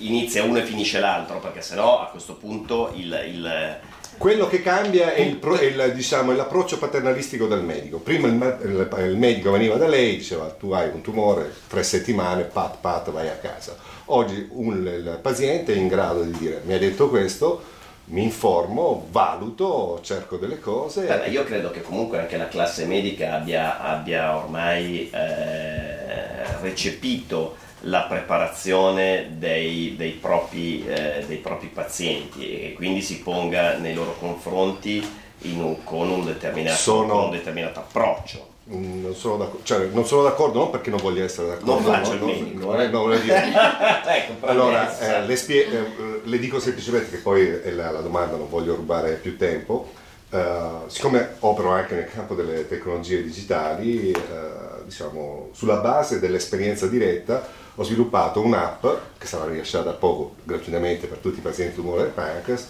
inizia 0.08 0.44
uno 0.44 0.60
e 0.60 0.64
finisce 0.64 1.00
l'altro, 1.00 1.40
perché 1.40 1.62
sennò 1.62 2.02
a 2.02 2.08
questo 2.08 2.36
punto 2.36 2.92
il, 2.96 3.24
il 3.28 3.80
quello 4.18 4.48
che 4.48 4.62
cambia 4.62 5.14
è, 5.14 5.22
il, 5.22 5.40
è 5.40 5.64
il, 5.64 5.94
diciamo, 5.94 6.34
l'approccio 6.34 6.78
paternalistico 6.78 7.48
del 7.48 7.62
medico. 7.62 7.98
Prima 7.98 8.28
il, 8.28 8.90
il, 8.98 9.18
medico 9.18 9.52
veniva 9.52 9.76
da 9.76 9.88
lei, 9.88 10.18
diceva 10.18 10.46
tu 10.52 10.72
hai 10.72 10.90
un 10.94 11.02
tumore, 11.02 11.52
tre 11.68 11.84
settimane, 11.84 12.44
pat 12.44 12.78
pat 12.80 13.12
vai 13.12 13.28
a 13.28 13.38
casa. 13.38 13.76
Oggi 14.06 14.48
un, 14.52 14.86
il 14.86 15.20
paziente 15.22 15.74
è 15.74 15.78
in 15.78 15.88
grado 15.88 16.24
di 16.24 16.38
dire 16.38 16.62
mi 16.64 16.74
ha 16.74 16.78
detto 16.78 17.10
questo, 17.10 17.64
mi 18.06 18.24
informo, 18.24 19.08
valuto, 19.10 20.00
cerco 20.04 20.38
delle 20.38 20.60
cose. 20.60 21.06
Beh, 21.06 21.30
io 21.30 21.44
credo 21.44 21.72
che 21.72 21.82
comunque 21.82 22.20
anche 22.20 22.38
la 22.38 22.48
classe 22.48 22.86
medica 22.86 23.34
abbia, 23.34 23.82
abbia 23.82 24.36
ormai 24.36 25.10
eh, 25.10 26.60
recepito 26.62 27.58
la 27.86 28.04
preparazione 28.04 29.32
dei, 29.38 29.96
dei, 29.98 30.12
propri, 30.12 30.86
eh, 30.88 31.24
dei, 31.28 31.38
propri, 31.38 31.68
pazienti 31.68 32.62
e 32.62 32.74
quindi 32.74 33.02
si 33.02 33.20
ponga 33.22 33.78
nei 33.78 33.94
loro 33.94 34.16
confronti 34.20 35.06
un, 35.42 35.84
con, 35.84 36.10
un 36.10 36.26
determinato, 36.26 36.78
Sono... 36.78 37.14
con 37.14 37.24
un 37.26 37.32
determinato 37.32 37.80
approccio. 37.80 38.52
Mm, 38.74 39.04
non 39.04 39.16
sono, 39.16 39.60
cioè, 39.64 39.88
non 39.92 40.06
sono, 40.06 40.24
d'accordo, 40.24 40.60
non 40.60 40.70
perché 40.70 40.90
non 40.90 41.02
voglio 41.02 41.26
essere 41.26 41.48
d'accordo. 41.48 41.74
Non 41.74 41.84
faccio 41.84 42.14
no, 42.14 42.30
il 42.30 42.44
medico. 42.44 42.72
No, 42.72 42.82
eh. 42.82 42.88
no, 42.88 43.06
no 43.08 43.18
dire. 43.18 43.44
ecco, 44.08 44.48
allora, 44.48 45.00
eh, 45.00 45.26
le, 45.26 45.36
spie- 45.36 45.68
eh, 45.68 46.22
le, 46.24 46.40
dico 46.40 46.60
semplicemente 46.60 47.10
che 47.10 47.18
poi 47.18 47.46
è 47.46 47.72
la, 47.72 47.92
la, 47.92 48.00
domanda, 48.00 48.38
non 48.38 48.50
voglio 48.50 48.76
rubare 48.76 49.16
più 49.16 49.38
tempo. 49.38 49.92
Uh, 50.30 50.88
siccome 50.88 51.36
opero 51.42 51.70
anche 51.70 51.94
nel 51.94 52.10
campo 52.10 52.34
delle 52.34 52.68
tecnologie 52.68 53.22
digitali, 53.22 54.12
uh, 54.12 54.84
diciamo, 54.84 55.50
sulla 55.52 55.76
base 55.76 56.20
dell'esperienza 56.20 56.88
diretta 56.88 57.62
ho 57.76 57.84
sviluppato 57.84 58.42
un'app 58.42 58.86
che 59.18 59.26
sarà 59.26 59.46
rilasciata 59.46 59.90
a 59.90 59.94
poco 59.94 60.36
gratuitamente 60.44 61.08
per 61.08 61.18
tutti 61.18 61.40
i 61.40 61.42
pazienti 61.42 61.76
di 61.76 61.82
tumore 61.82 62.04
del 62.04 62.12
pancreas, 62.12 62.68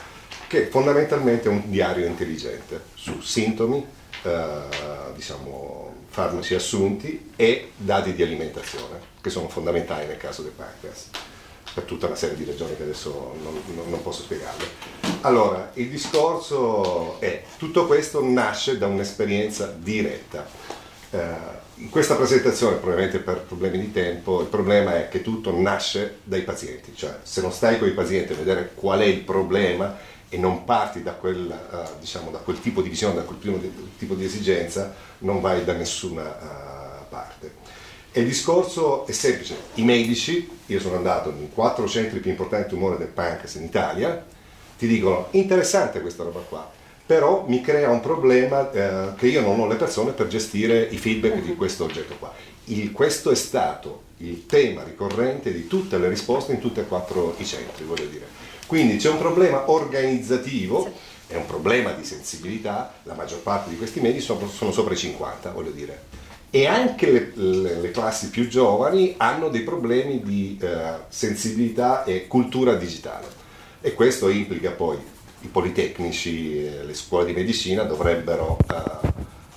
che 0.47 0.67
fondamentalmente 0.67 1.49
è 1.49 1.51
un 1.51 1.69
diario 1.69 2.05
intelligente 2.05 2.81
su 2.93 3.19
sintomi, 3.21 3.85
uh, 4.23 5.13
diciamo, 5.13 5.93
farmaci 6.07 6.53
assunti 6.55 7.31
e 7.35 7.71
dati 7.75 8.13
di 8.13 8.23
alimentazione, 8.23 8.99
che 9.19 9.29
sono 9.29 9.49
fondamentali 9.49 10.05
nel 10.05 10.17
caso 10.17 10.41
del 10.41 10.51
pancreas, 10.51 11.09
per 11.73 11.83
tutta 11.83 12.05
una 12.05 12.15
serie 12.15 12.37
di 12.37 12.45
ragioni 12.45 12.75
che 12.75 12.83
adesso 12.83 13.35
non, 13.41 13.61
non, 13.73 13.89
non 13.89 14.01
posso 14.01 14.21
spiegarle. 14.21 14.65
Allora, 15.21 15.71
il 15.73 15.89
discorso 15.89 17.19
è, 17.19 17.43
tutto 17.57 17.87
questo 17.87 18.23
nasce 18.23 18.77
da 18.77 18.87
un'esperienza 18.87 19.73
diretta. 19.75 20.45
Uh, 21.09 21.61
in 21.75 21.89
questa 21.89 22.15
presentazione, 22.15 22.75
probabilmente 22.75 23.19
per 23.19 23.41
problemi 23.41 23.79
di 23.79 23.91
tempo, 23.91 24.41
il 24.41 24.47
problema 24.47 24.95
è 24.95 25.09
che 25.09 25.21
tutto 25.21 25.55
nasce 25.59 26.17
dai 26.23 26.43
pazienti, 26.43 26.93
cioè 26.95 27.17
se 27.23 27.41
non 27.41 27.51
stai 27.51 27.79
con 27.79 27.87
i 27.87 27.93
pazienti 27.93 28.33
a 28.33 28.35
vedere 28.35 28.71
qual 28.75 28.99
è 28.99 29.05
il 29.05 29.21
problema 29.21 29.97
e 30.29 30.37
non 30.37 30.65
parti 30.65 31.01
da 31.01 31.13
quel, 31.13 31.47
uh, 31.47 31.99
diciamo, 31.99 32.29
da 32.31 32.39
quel 32.39 32.59
tipo 32.59 32.81
di 32.81 32.89
visione, 32.89 33.15
da 33.15 33.21
quel 33.21 33.37
primo 33.37 33.59
tipo 33.97 34.13
di 34.13 34.25
esigenza, 34.25 34.93
non 35.19 35.41
vai 35.41 35.63
da 35.63 35.73
nessuna 35.73 36.23
uh, 36.23 37.09
parte. 37.09 37.53
E 38.11 38.21
il 38.21 38.27
discorso 38.27 39.07
è 39.07 39.11
semplice, 39.11 39.55
i 39.75 39.83
medici, 39.83 40.47
io 40.67 40.79
sono 40.79 40.95
andato 40.95 41.29
in 41.29 41.51
quattro 41.51 41.87
centri 41.87 42.19
più 42.19 42.29
importanti 42.29 42.69
di 42.69 42.73
tumore 42.75 42.97
del 42.97 43.07
pancreas 43.07 43.55
in 43.55 43.63
Italia, 43.63 44.23
ti 44.77 44.85
dicono 44.87 45.27
interessante 45.31 46.01
questa 46.01 46.23
roba 46.23 46.39
qua, 46.41 46.71
però 47.13 47.45
mi 47.47 47.61
crea 47.61 47.91
un 47.91 47.99
problema 47.99 48.71
eh, 48.71 49.13
che 49.15 49.27
io 49.27 49.41
non 49.41 49.59
ho 49.59 49.67
le 49.67 49.75
persone 49.75 50.13
per 50.13 50.25
gestire 50.25 50.81
i 50.81 50.97
feedback 50.97 51.43
di 51.43 51.55
questo 51.55 51.83
oggetto 51.83 52.15
qua. 52.17 52.33
Il, 52.65 52.91
questo 52.91 53.29
è 53.29 53.35
stato 53.35 54.05
il 54.17 54.47
tema 54.47 54.81
ricorrente 54.81 55.53
di 55.53 55.67
tutte 55.67 55.99
le 55.99 56.09
risposte 56.09 56.53
in 56.53 56.59
tutti 56.59 56.79
e 56.79 56.87
quattro 56.87 57.35
i 57.37 57.45
centri, 57.45 57.85
voglio 57.85 58.07
dire. 58.07 58.25
Quindi 58.65 58.95
c'è 58.95 59.11
un 59.11 59.19
problema 59.19 59.69
organizzativo, 59.69 60.91
è 61.27 61.35
un 61.35 61.45
problema 61.45 61.91
di 61.91 62.03
sensibilità, 62.03 62.95
la 63.03 63.13
maggior 63.13 63.41
parte 63.41 63.69
di 63.69 63.77
questi 63.77 63.99
medici 63.99 64.25
sono, 64.25 64.49
sono 64.49 64.71
sopra 64.71 64.95
i 64.95 64.97
50, 64.97 65.51
voglio 65.51 65.69
dire. 65.69 66.05
e 66.49 66.65
anche 66.65 67.11
le, 67.11 67.31
le, 67.35 67.79
le, 67.79 67.91
classi 67.91 68.31
più 68.31 68.47
giovani 68.47 69.13
hanno 69.17 69.49
dei 69.49 69.61
problemi 69.61 70.19
di 70.23 70.57
eh, 70.59 70.93
sensibilità 71.09 72.05
e 72.05 72.25
cultura 72.25 72.73
digitale 72.73 73.27
e 73.81 73.93
questo 73.93 74.29
implica 74.29 74.71
poi 74.71 75.11
i 75.43 75.47
politecnici, 75.47 76.61
le 76.61 76.93
scuole 76.93 77.25
di 77.25 77.33
medicina 77.33 77.83
dovrebbero 77.83 78.57
eh, 78.61 79.07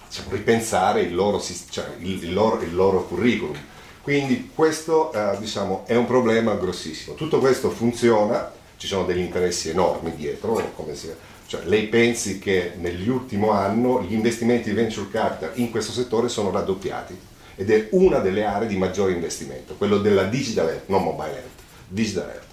diciamo, 0.09 0.31
ripensare 0.31 1.03
il 1.03 1.15
loro, 1.15 1.43
cioè, 1.71 1.87
il, 1.99 2.33
loro, 2.33 2.61
il 2.61 2.75
loro, 2.75 3.05
curriculum. 3.05 3.57
Quindi 4.03 4.51
questo 4.55 5.13
eh, 5.13 5.37
diciamo, 5.39 5.85
è 5.87 5.95
un 5.95 6.07
problema 6.07 6.55
grossissimo. 6.55 7.15
Tutto 7.15 7.39
questo 7.39 7.71
funziona, 7.71 8.53
ci 8.77 8.87
sono 8.87 9.05
degli 9.05 9.19
interessi 9.19 9.71
enormi 9.71 10.15
dietro, 10.15 10.61
si 10.93 11.13
cioè, 11.47 11.65
lei 11.65 11.87
pensi 11.87 12.41
che 12.41 12.73
nell'ultimo 12.77 13.53
anno 13.53 14.03
gli 14.03 14.13
investimenti 14.13 14.71
di 14.71 14.75
venture 14.75 15.09
capital 15.11 15.53
in 15.55 15.71
questo 15.71 15.93
settore 15.93 16.29
sono 16.29 16.51
raddoppiati 16.51 17.17
ed 17.55 17.71
è 17.71 17.89
una 17.93 18.19
delle 18.19 18.45
aree 18.45 18.67
di 18.67 18.77
maggiore 18.77 19.13
investimento, 19.13 19.77
quello 19.77 19.99
della 19.99 20.25
digital 20.25 20.69
health, 20.69 20.89
non 20.89 21.05
mobile 21.05 21.37
health, 21.37 21.63
digital 21.87 22.29
health, 22.29 22.45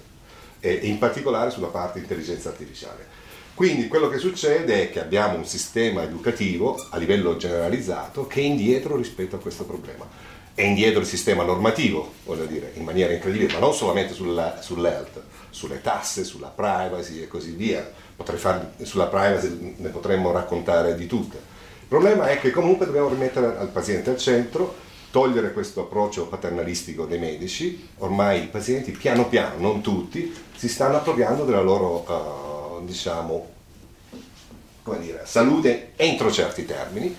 e 0.60 0.72
in 0.84 1.00
particolare 1.00 1.50
sulla 1.50 1.68
parte 1.68 2.00
intelligenza 2.00 2.50
artificiale. 2.50 3.22
Quindi 3.56 3.88
quello 3.88 4.10
che 4.10 4.18
succede 4.18 4.84
è 4.84 4.92
che 4.92 5.00
abbiamo 5.00 5.38
un 5.38 5.46
sistema 5.46 6.02
educativo 6.02 6.88
a 6.90 6.98
livello 6.98 7.38
generalizzato 7.38 8.26
che 8.26 8.42
è 8.42 8.44
indietro 8.44 8.96
rispetto 8.96 9.36
a 9.36 9.40
questo 9.40 9.64
problema. 9.64 10.08
È 10.56 10.64
indietro 10.64 11.00
il 11.00 11.06
sistema 11.06 11.44
normativo, 11.44 12.14
voglio 12.26 12.46
dire, 12.46 12.72
in 12.76 12.84
maniera 12.84 13.14
incredibile, 13.14 13.54
ma 13.54 13.60
non 13.60 13.74
solamente 13.74 14.14
sulla, 14.14 14.60
sull'health, 14.62 15.22
sulle 15.50 15.82
tasse, 15.82 16.24
sulla 16.24 16.48
privacy 16.48 17.22
e 17.22 17.28
così 17.28 17.52
via 17.52 17.88
far, 18.16 18.74
sulla 18.82 19.06
privacy 19.06 19.76
ne 19.78 19.90
potremmo 19.90 20.32
raccontare 20.32 20.96
di 20.96 21.06
tutte. 21.06 21.38
Il 21.38 21.88
problema 21.88 22.30
è 22.30 22.40
che 22.40 22.50
comunque 22.50 22.88
dobbiamo 22.88 23.10
rimettere 23.10 23.58
al 23.58 23.70
paziente 23.70 24.10
al 24.10 24.18
centro, 24.18 24.76
togliere 25.12 25.54
questo 25.54 25.82
approccio 25.82 26.26
paternalistico 26.26 27.06
dei 27.06 27.20
medici, 27.20 27.88
ormai 28.00 28.44
i 28.44 28.48
pazienti 28.48 28.92
piano 28.92 29.28
piano, 29.28 29.60
non 29.60 29.82
tutti, 29.82 30.34
si 30.56 30.68
stanno 30.68 30.98
appropriando 30.98 31.46
della 31.46 31.62
loro, 31.62 32.04
uh, 32.08 32.53
diciamo, 32.86 33.52
dire, 35.00 35.24
salute 35.26 35.94
entro 35.96 36.32
certi 36.32 36.66
termini, 36.66 37.16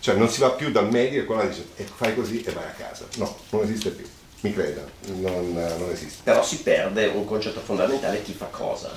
cioè 0.00 0.16
non 0.16 0.28
si 0.28 0.40
va 0.40 0.50
più 0.50 0.70
dal 0.70 0.90
medico 0.90 1.22
e 1.22 1.24
quello 1.24 1.46
dice 1.46 1.66
e 1.76 1.84
fai 1.84 2.14
così 2.14 2.42
e 2.42 2.52
vai 2.52 2.64
a 2.64 2.74
casa. 2.76 3.06
No, 3.16 3.36
non 3.50 3.62
esiste 3.62 3.90
più, 3.90 4.06
mi 4.44 4.52
creda, 4.52 4.82
non, 5.06 5.52
non 5.52 5.90
esiste. 5.90 6.20
Però 6.22 6.44
si 6.44 6.58
perde 6.58 7.06
un 7.06 7.24
concetto 7.24 7.60
fondamentale, 7.60 8.22
chi 8.22 8.32
fa 8.32 8.46
cosa 8.50 8.90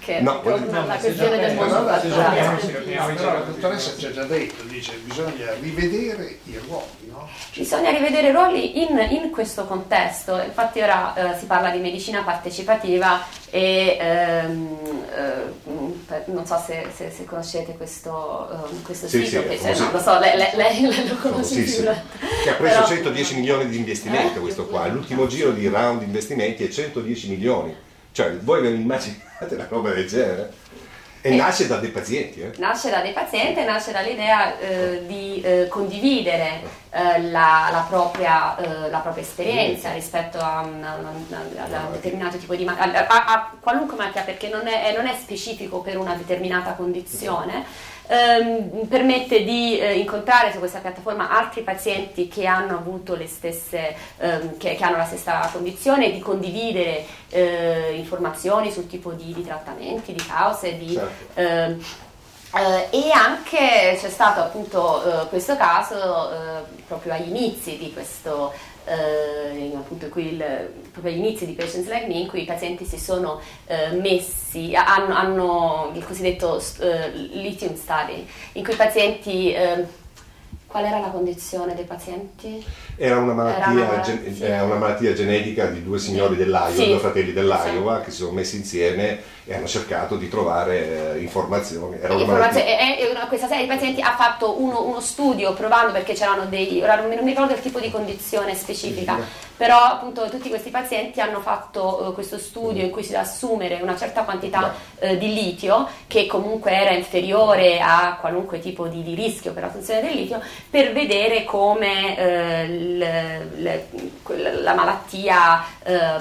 che 0.00 0.20
no, 0.20 0.40
torna 0.40 0.82
alla 0.82 0.96
questione 0.96 1.38
del 1.38 1.54
mondo 1.54 1.82
La 1.82 3.44
dottoressa 3.46 3.96
ci 3.96 4.06
ha 4.06 4.10
già 4.10 4.24
detto, 4.24 4.64
dice 4.64 4.94
bisogna 5.04 5.52
rivedere 5.60 6.38
i 6.44 6.58
ruoli, 6.66 7.08
no? 7.08 7.28
Bisogna 7.54 7.90
rivedere 7.90 8.28
i 8.28 8.32
ruoli 8.32 8.82
in, 8.82 8.98
in 9.10 9.30
questo 9.30 9.66
contesto, 9.66 10.40
infatti 10.42 10.80
ora 10.80 11.14
eh, 11.14 11.38
si 11.38 11.46
parla 11.46 11.70
di 11.70 11.78
medicina 11.78 12.22
partecipativa 12.22 13.24
e 13.50 13.96
ehm, 14.00 14.78
eh, 15.14 15.87
non 16.26 16.46
so 16.46 16.62
se, 16.64 16.86
se, 16.94 17.10
se 17.10 17.24
conoscete 17.24 17.76
questo, 17.76 18.48
um, 18.50 18.82
questo 18.82 19.06
sì, 19.08 19.26
sito, 19.26 19.42
sì, 19.42 19.48
che, 19.48 19.58
cioè, 19.58 19.78
no, 19.78 19.90
lo 19.92 20.00
so, 20.00 20.18
lei, 20.18 20.36
lei, 20.36 20.56
lei 20.56 21.04
lo 21.08 21.16
conosce 21.16 21.64
che 21.64 22.50
ha 22.50 22.54
preso 22.54 22.82
Però... 22.82 22.86
110 22.86 23.34
milioni 23.34 23.68
di 23.68 23.76
investimento 23.76 24.40
questo 24.40 24.66
qua, 24.66 24.86
l'ultimo 24.86 25.26
giro 25.26 25.50
di 25.50 25.68
round 25.68 26.02
investimenti 26.02 26.64
è 26.64 26.68
110 26.68 27.28
milioni, 27.28 27.74
cioè 28.12 28.36
voi 28.38 28.62
ve 28.62 28.70
lo 28.70 28.76
immaginate 28.76 29.54
una 29.54 29.66
roba 29.68 29.90
del 29.90 30.08
genere? 30.08 30.52
E, 31.28 31.34
e 31.34 31.36
nasce 31.36 31.66
da 31.66 31.76
dei 31.76 31.90
pazienti. 31.90 32.40
Eh? 32.40 32.52
Nasce 32.56 32.90
da 32.90 33.00
dei 33.00 33.12
pazienti, 33.12 33.62
nasce 33.64 33.92
dall'idea 33.92 34.58
eh, 34.58 35.02
di 35.06 35.40
eh, 35.42 35.66
condividere 35.68 36.62
eh, 36.90 37.20
la, 37.22 37.68
la, 37.70 37.86
propria, 37.88 38.56
eh, 38.56 38.88
la, 38.88 38.98
propria, 38.98 39.22
esperienza 39.22 39.92
rispetto 39.92 40.38
a, 40.38 40.60
una, 40.62 40.96
una, 40.96 41.76
a 41.76 41.86
un 41.86 41.92
determinato 41.92 42.38
tipo 42.38 42.54
di 42.54 42.64
malattia, 42.64 43.06
a, 43.06 43.24
a, 43.26 43.52
qualunque 43.60 43.96
malattia, 43.96 44.22
perché 44.22 44.48
non 44.48 44.66
è, 44.66 44.94
non 44.96 45.06
è 45.06 45.14
specifico 45.20 45.80
per 45.80 45.98
una 45.98 46.14
determinata 46.14 46.72
condizione 46.72 47.64
ehm, 48.08 48.86
permette 48.88 49.44
di 49.44 49.78
eh, 49.78 49.98
incontrare 49.98 50.52
su 50.52 50.58
questa 50.58 50.80
piattaforma 50.80 51.30
altri 51.30 51.62
pazienti 51.62 52.28
che 52.28 52.46
hanno 52.46 52.76
avuto 52.76 53.14
le 53.14 53.26
stesse, 53.26 53.94
ehm, 54.18 54.56
che, 54.56 54.74
che, 54.74 54.84
hanno 54.84 54.96
la 54.96 55.04
stessa 55.04 55.48
condizione, 55.52 56.10
di 56.10 56.18
condividere 56.18 57.04
eh, 57.28 57.94
informazioni 57.94 58.72
sul 58.72 58.86
tipo 58.86 59.12
di, 59.12 59.32
di, 59.32 59.44
trattamenti, 59.44 60.12
di 60.12 60.24
cause, 60.26 60.76
di, 60.76 60.92
certo. 60.94 61.40
ehm, 61.40 61.84
eh, 62.54 62.88
e 62.90 63.10
anche 63.10 63.98
c'è 64.00 64.08
stato 64.08 64.40
appunto 64.40 65.22
eh, 65.22 65.28
questo 65.28 65.54
caso 65.56 66.30
eh, 66.32 66.36
proprio 66.86 67.12
agli 67.12 67.28
inizi 67.28 67.76
di 67.76 67.92
questo 67.92 68.52
eh, 68.88 69.72
appunto 69.76 70.06
il, 70.18 70.70
proprio 70.92 71.12
agli 71.12 71.18
inizi 71.18 71.46
di 71.46 71.52
Patients 71.52 71.88
Like 71.88 72.06
Me 72.06 72.14
in 72.14 72.26
cui 72.26 72.42
i 72.42 72.46
pazienti 72.46 72.84
si 72.84 72.98
sono 72.98 73.40
eh, 73.66 73.90
messi, 73.92 74.74
hanno, 74.74 75.14
hanno, 75.14 75.92
il 75.94 76.04
cosiddetto 76.04 76.62
eh, 76.80 77.10
lithium 77.10 77.74
study, 77.74 78.26
in 78.52 78.64
cui 78.64 78.72
i 78.72 78.76
pazienti 78.76 79.52
eh, 79.52 79.86
Qual 80.68 80.84
era 80.84 81.00
la 81.00 81.08
condizione 81.08 81.74
dei 81.74 81.86
pazienti? 81.86 82.62
Era 82.94 83.16
una 83.16 83.32
malattia, 83.32 83.64
era 83.64 83.70
una 83.70 83.84
malattia, 83.84 84.32
gen- 84.32 84.62
una 84.64 84.74
malattia 84.74 85.12
genetica 85.14 85.64
di 85.64 85.82
due 85.82 85.98
signori 85.98 86.36
dell'Iowa, 86.36 86.70
sì. 86.70 86.88
due 86.88 86.98
fratelli 86.98 87.32
dell'Iowa, 87.32 87.98
sì. 87.98 88.04
che 88.04 88.10
si 88.10 88.16
sono 88.18 88.32
messi 88.32 88.56
insieme 88.56 89.18
e 89.46 89.54
hanno 89.54 89.66
cercato 89.66 90.16
di 90.16 90.28
trovare 90.28 91.14
eh, 91.14 91.20
informazioni. 91.20 91.98
Era 91.98 92.14
una 92.14 92.26
malattia... 92.26 92.64
e, 92.64 92.98
e 93.00 93.10
una, 93.10 93.26
questa 93.28 93.46
serie 93.46 93.62
di 93.62 93.68
pazienti 93.68 94.02
ha 94.02 94.14
fatto 94.14 94.60
uno, 94.60 94.84
uno, 94.84 95.00
studio 95.00 95.54
provando 95.54 95.92
perché 95.92 96.12
c'erano 96.12 96.44
dei... 96.44 96.82
ora 96.82 96.96
non 96.96 97.08
mi 97.08 97.30
ricordo 97.30 97.54
il 97.54 97.60
tipo 97.60 97.80
di 97.80 97.90
condizione 97.90 98.54
specifica, 98.54 99.16
sì 99.16 99.46
però 99.58 99.76
appunto 99.76 100.28
tutti 100.30 100.48
questi 100.48 100.70
pazienti 100.70 101.20
hanno 101.20 101.40
fatto 101.40 102.06
uh, 102.06 102.14
questo 102.14 102.38
studio 102.38 102.84
in 102.84 102.90
cui 102.90 103.02
si 103.02 103.10
deve 103.10 103.24
assumere 103.24 103.80
una 103.82 103.96
certa 103.96 104.22
quantità 104.22 104.72
uh, 105.00 105.16
di 105.16 105.34
litio 105.34 105.88
che 106.06 106.26
comunque 106.26 106.70
era 106.70 106.92
inferiore 106.92 107.80
a 107.80 108.18
qualunque 108.20 108.60
tipo 108.60 108.86
di, 108.86 109.02
di 109.02 109.16
rischio 109.16 109.52
per 109.52 109.64
la 109.64 109.70
funzione 109.70 110.00
del 110.00 110.14
litio 110.14 110.40
per 110.70 110.92
vedere 110.92 111.44
come 111.44 112.12
uh, 112.12 112.98
le, 112.98 113.48
le, 113.56 113.88
la 114.60 114.74
malattia 114.74 115.64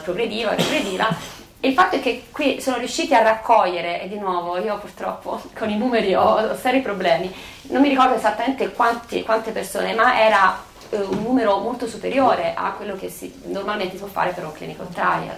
progrediva, 0.03 0.51
progrediva 0.51 1.35
il 1.61 1.73
fatto 1.73 1.95
è 1.95 1.99
che 1.99 2.25
qui 2.31 2.61
sono 2.61 2.77
riusciti 2.77 3.15
a 3.15 3.23
raccogliere, 3.23 4.01
e 4.01 4.07
di 4.07 4.19
nuovo 4.19 4.57
io 4.57 4.77
purtroppo 4.77 5.41
con 5.57 5.69
i 5.69 5.77
numeri 5.77 6.13
ho, 6.13 6.21
ho 6.21 6.55
seri 6.55 6.81
problemi, 6.81 7.33
non 7.63 7.81
mi 7.81 7.89
ricordo 7.89 8.15
esattamente 8.15 8.71
quanti, 8.71 9.23
quante 9.23 9.51
persone, 9.51 9.93
ma 9.93 10.19
era 10.19 10.63
eh, 10.89 10.97
un 10.97 11.23
numero 11.23 11.57
molto 11.57 11.87
superiore 11.87 12.53
a 12.55 12.71
quello 12.71 12.95
che 12.95 13.09
si, 13.09 13.41
normalmente 13.45 13.93
si 13.93 13.99
può 13.99 14.07
fare 14.07 14.31
per 14.31 14.45
un 14.45 14.51
clinical 14.51 14.87
trial. 14.89 15.35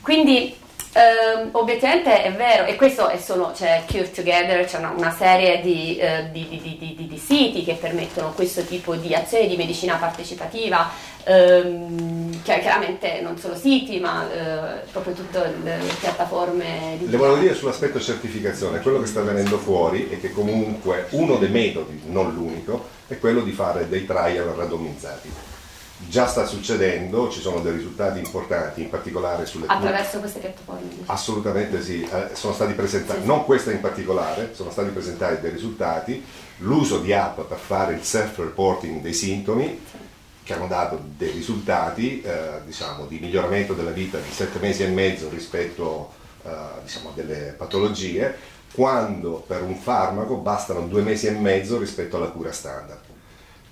Quindi 0.00 0.56
Um, 0.94 1.50
obiettivamente 1.52 2.22
è 2.22 2.32
vero, 2.32 2.64
e 2.64 2.74
questo 2.74 3.08
è 3.08 3.18
solo, 3.18 3.52
c'è 3.54 3.84
Cure 3.86 4.10
Together, 4.10 4.64
c'è 4.64 4.78
una, 4.78 4.94
una 4.96 5.14
serie 5.14 5.60
di, 5.60 6.00
uh, 6.00 6.32
di, 6.32 6.48
di, 6.48 7.06
di, 7.06 7.18
siti 7.18 7.62
che 7.62 7.74
permettono 7.74 8.32
questo 8.32 8.62
tipo 8.62 8.96
di 8.96 9.14
azioni 9.14 9.48
di 9.48 9.56
medicina 9.56 9.96
partecipativa, 9.96 10.90
um, 11.26 12.42
chiaramente 12.42 13.20
non 13.20 13.36
solo 13.36 13.54
siti, 13.54 14.00
ma 14.00 14.22
uh, 14.22 14.90
proprio 14.90 15.12
tutte 15.12 15.54
le, 15.62 15.78
piattaforme 16.00 16.96
di... 16.98 17.10
Le 17.10 17.16
volevo 17.18 17.36
dire 17.36 17.54
sull'aspetto 17.54 18.00
certificazione, 18.00 18.80
quello 18.80 19.00
che 19.00 19.06
sta 19.06 19.20
venendo 19.20 19.58
fuori 19.58 20.08
è 20.08 20.18
che 20.18 20.32
comunque 20.32 21.06
uno 21.10 21.36
dei 21.36 21.50
metodi, 21.50 22.00
non 22.06 22.32
l'unico, 22.32 22.88
è 23.06 23.18
quello 23.18 23.42
di 23.42 23.52
fare 23.52 23.88
dei 23.88 24.06
trial 24.06 24.46
randomizzati. 24.56 25.57
Già 26.06 26.28
sta 26.28 26.46
succedendo, 26.46 27.28
ci 27.28 27.40
sono 27.40 27.58
dei 27.58 27.72
risultati 27.72 28.20
importanti, 28.20 28.82
in 28.82 28.88
particolare 28.88 29.46
sulle 29.46 29.66
attraverso 29.66 30.20
queste 30.20 30.38
piattaforme. 30.38 30.88
Assolutamente 31.06 31.82
sì, 31.82 32.02
eh, 32.02 32.34
sono 32.34 32.54
stati 32.54 32.72
presentati, 32.74 33.20
sì, 33.20 33.26
non 33.26 33.44
questa 33.44 33.72
in 33.72 33.80
particolare, 33.80 34.54
sono 34.54 34.70
stati 34.70 34.90
presentati 34.90 35.40
dei 35.40 35.50
risultati, 35.50 36.24
l'uso 36.58 37.00
di 37.00 37.12
app 37.12 37.40
per 37.40 37.58
fare 37.58 37.94
il 37.94 38.04
self-reporting 38.04 39.00
dei 39.00 39.12
sintomi, 39.12 39.66
sì. 39.90 39.96
che 40.44 40.54
hanno 40.54 40.68
dato 40.68 41.00
dei 41.02 41.32
risultati 41.32 42.22
eh, 42.22 42.60
diciamo, 42.64 43.06
di 43.06 43.18
miglioramento 43.18 43.74
della 43.74 43.90
vita 43.90 44.18
di 44.18 44.30
sette 44.30 44.60
mesi 44.60 44.84
e 44.84 44.88
mezzo 44.88 45.28
rispetto 45.28 46.12
eh, 46.44 46.50
diciamo, 46.84 47.08
a 47.08 47.12
delle 47.14 47.54
patologie, 47.58 48.36
quando 48.72 49.42
per 49.44 49.62
un 49.62 49.74
farmaco 49.74 50.36
bastano 50.36 50.86
due 50.86 51.02
mesi 51.02 51.26
e 51.26 51.32
mezzo 51.32 51.76
rispetto 51.76 52.16
alla 52.16 52.28
cura 52.28 52.52
standard. 52.52 53.07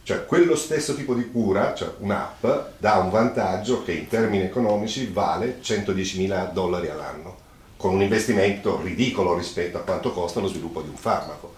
Cioè 0.06 0.24
quello 0.24 0.54
stesso 0.54 0.94
tipo 0.94 1.14
di 1.14 1.28
cura, 1.32 1.74
cioè 1.74 1.90
un'app, 1.98 2.46
dà 2.78 2.98
un 2.98 3.10
vantaggio 3.10 3.82
che 3.82 3.90
in 3.90 4.06
termini 4.06 4.44
economici 4.44 5.10
vale 5.12 5.58
110 5.60 6.18
mila 6.20 6.44
dollari 6.44 6.88
all'anno, 6.88 7.36
con 7.76 7.92
un 7.92 8.02
investimento 8.02 8.80
ridicolo 8.80 9.36
rispetto 9.36 9.78
a 9.78 9.80
quanto 9.80 10.12
costa 10.12 10.38
lo 10.38 10.46
sviluppo 10.46 10.80
di 10.80 10.90
un 10.90 10.94
farmaco. 10.94 11.56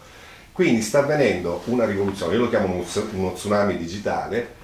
Quindi 0.52 0.80
sta 0.80 1.00
avvenendo 1.00 1.60
una 1.66 1.84
rivoluzione, 1.84 2.36
io 2.36 2.40
lo 2.40 2.48
chiamo 2.48 2.82
uno 3.10 3.32
tsunami 3.34 3.76
digitale, 3.76 4.54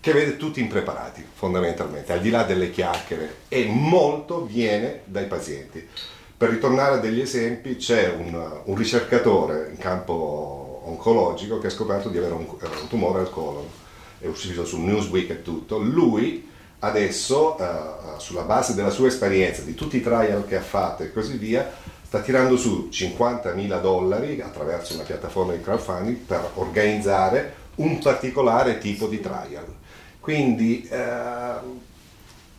che 0.00 0.12
vede 0.12 0.36
tutti 0.36 0.60
impreparati 0.60 1.24
fondamentalmente, 1.32 2.12
al 2.12 2.20
di 2.20 2.28
là 2.28 2.42
delle 2.42 2.70
chiacchiere, 2.70 3.36
e 3.48 3.64
molto 3.64 4.44
viene 4.44 5.00
dai 5.06 5.24
pazienti. 5.24 5.88
Per 6.36 6.50
ritornare 6.50 6.96
a 6.96 6.98
degli 6.98 7.22
esempi, 7.22 7.76
c'è 7.76 8.12
un, 8.14 8.60
un 8.64 8.76
ricercatore 8.76 9.70
in 9.70 9.78
campo 9.78 10.59
oncologico 10.90 11.58
che 11.58 11.68
ha 11.68 11.70
scoperto 11.70 12.08
di 12.08 12.18
avere 12.18 12.34
un, 12.34 12.46
un 12.48 12.88
tumore 12.88 13.20
al 13.20 13.30
colon. 13.30 13.64
è 14.18 14.26
uscito 14.26 14.64
su 14.64 14.80
Newsweek 14.80 15.30
e 15.30 15.42
tutto, 15.42 15.78
lui 15.78 16.48
adesso, 16.80 17.56
uh, 17.58 18.18
sulla 18.18 18.42
base 18.42 18.74
della 18.74 18.90
sua 18.90 19.08
esperienza, 19.08 19.62
di 19.62 19.74
tutti 19.74 19.96
i 19.96 20.02
trial 20.02 20.46
che 20.46 20.56
ha 20.56 20.62
fatto 20.62 21.02
e 21.02 21.12
così 21.12 21.36
via, 21.36 21.70
sta 22.02 22.20
tirando 22.20 22.56
su 22.56 22.88
50.000 22.90 23.80
dollari 23.80 24.40
attraverso 24.40 24.94
una 24.94 25.04
piattaforma 25.04 25.52
di 25.52 25.60
crowdfunding 25.60 26.16
per 26.16 26.50
organizzare 26.54 27.54
un 27.76 27.98
particolare 27.98 28.78
tipo 28.78 29.06
di 29.06 29.20
trial. 29.20 29.66
Quindi 30.18 30.88
uh, 30.90 31.80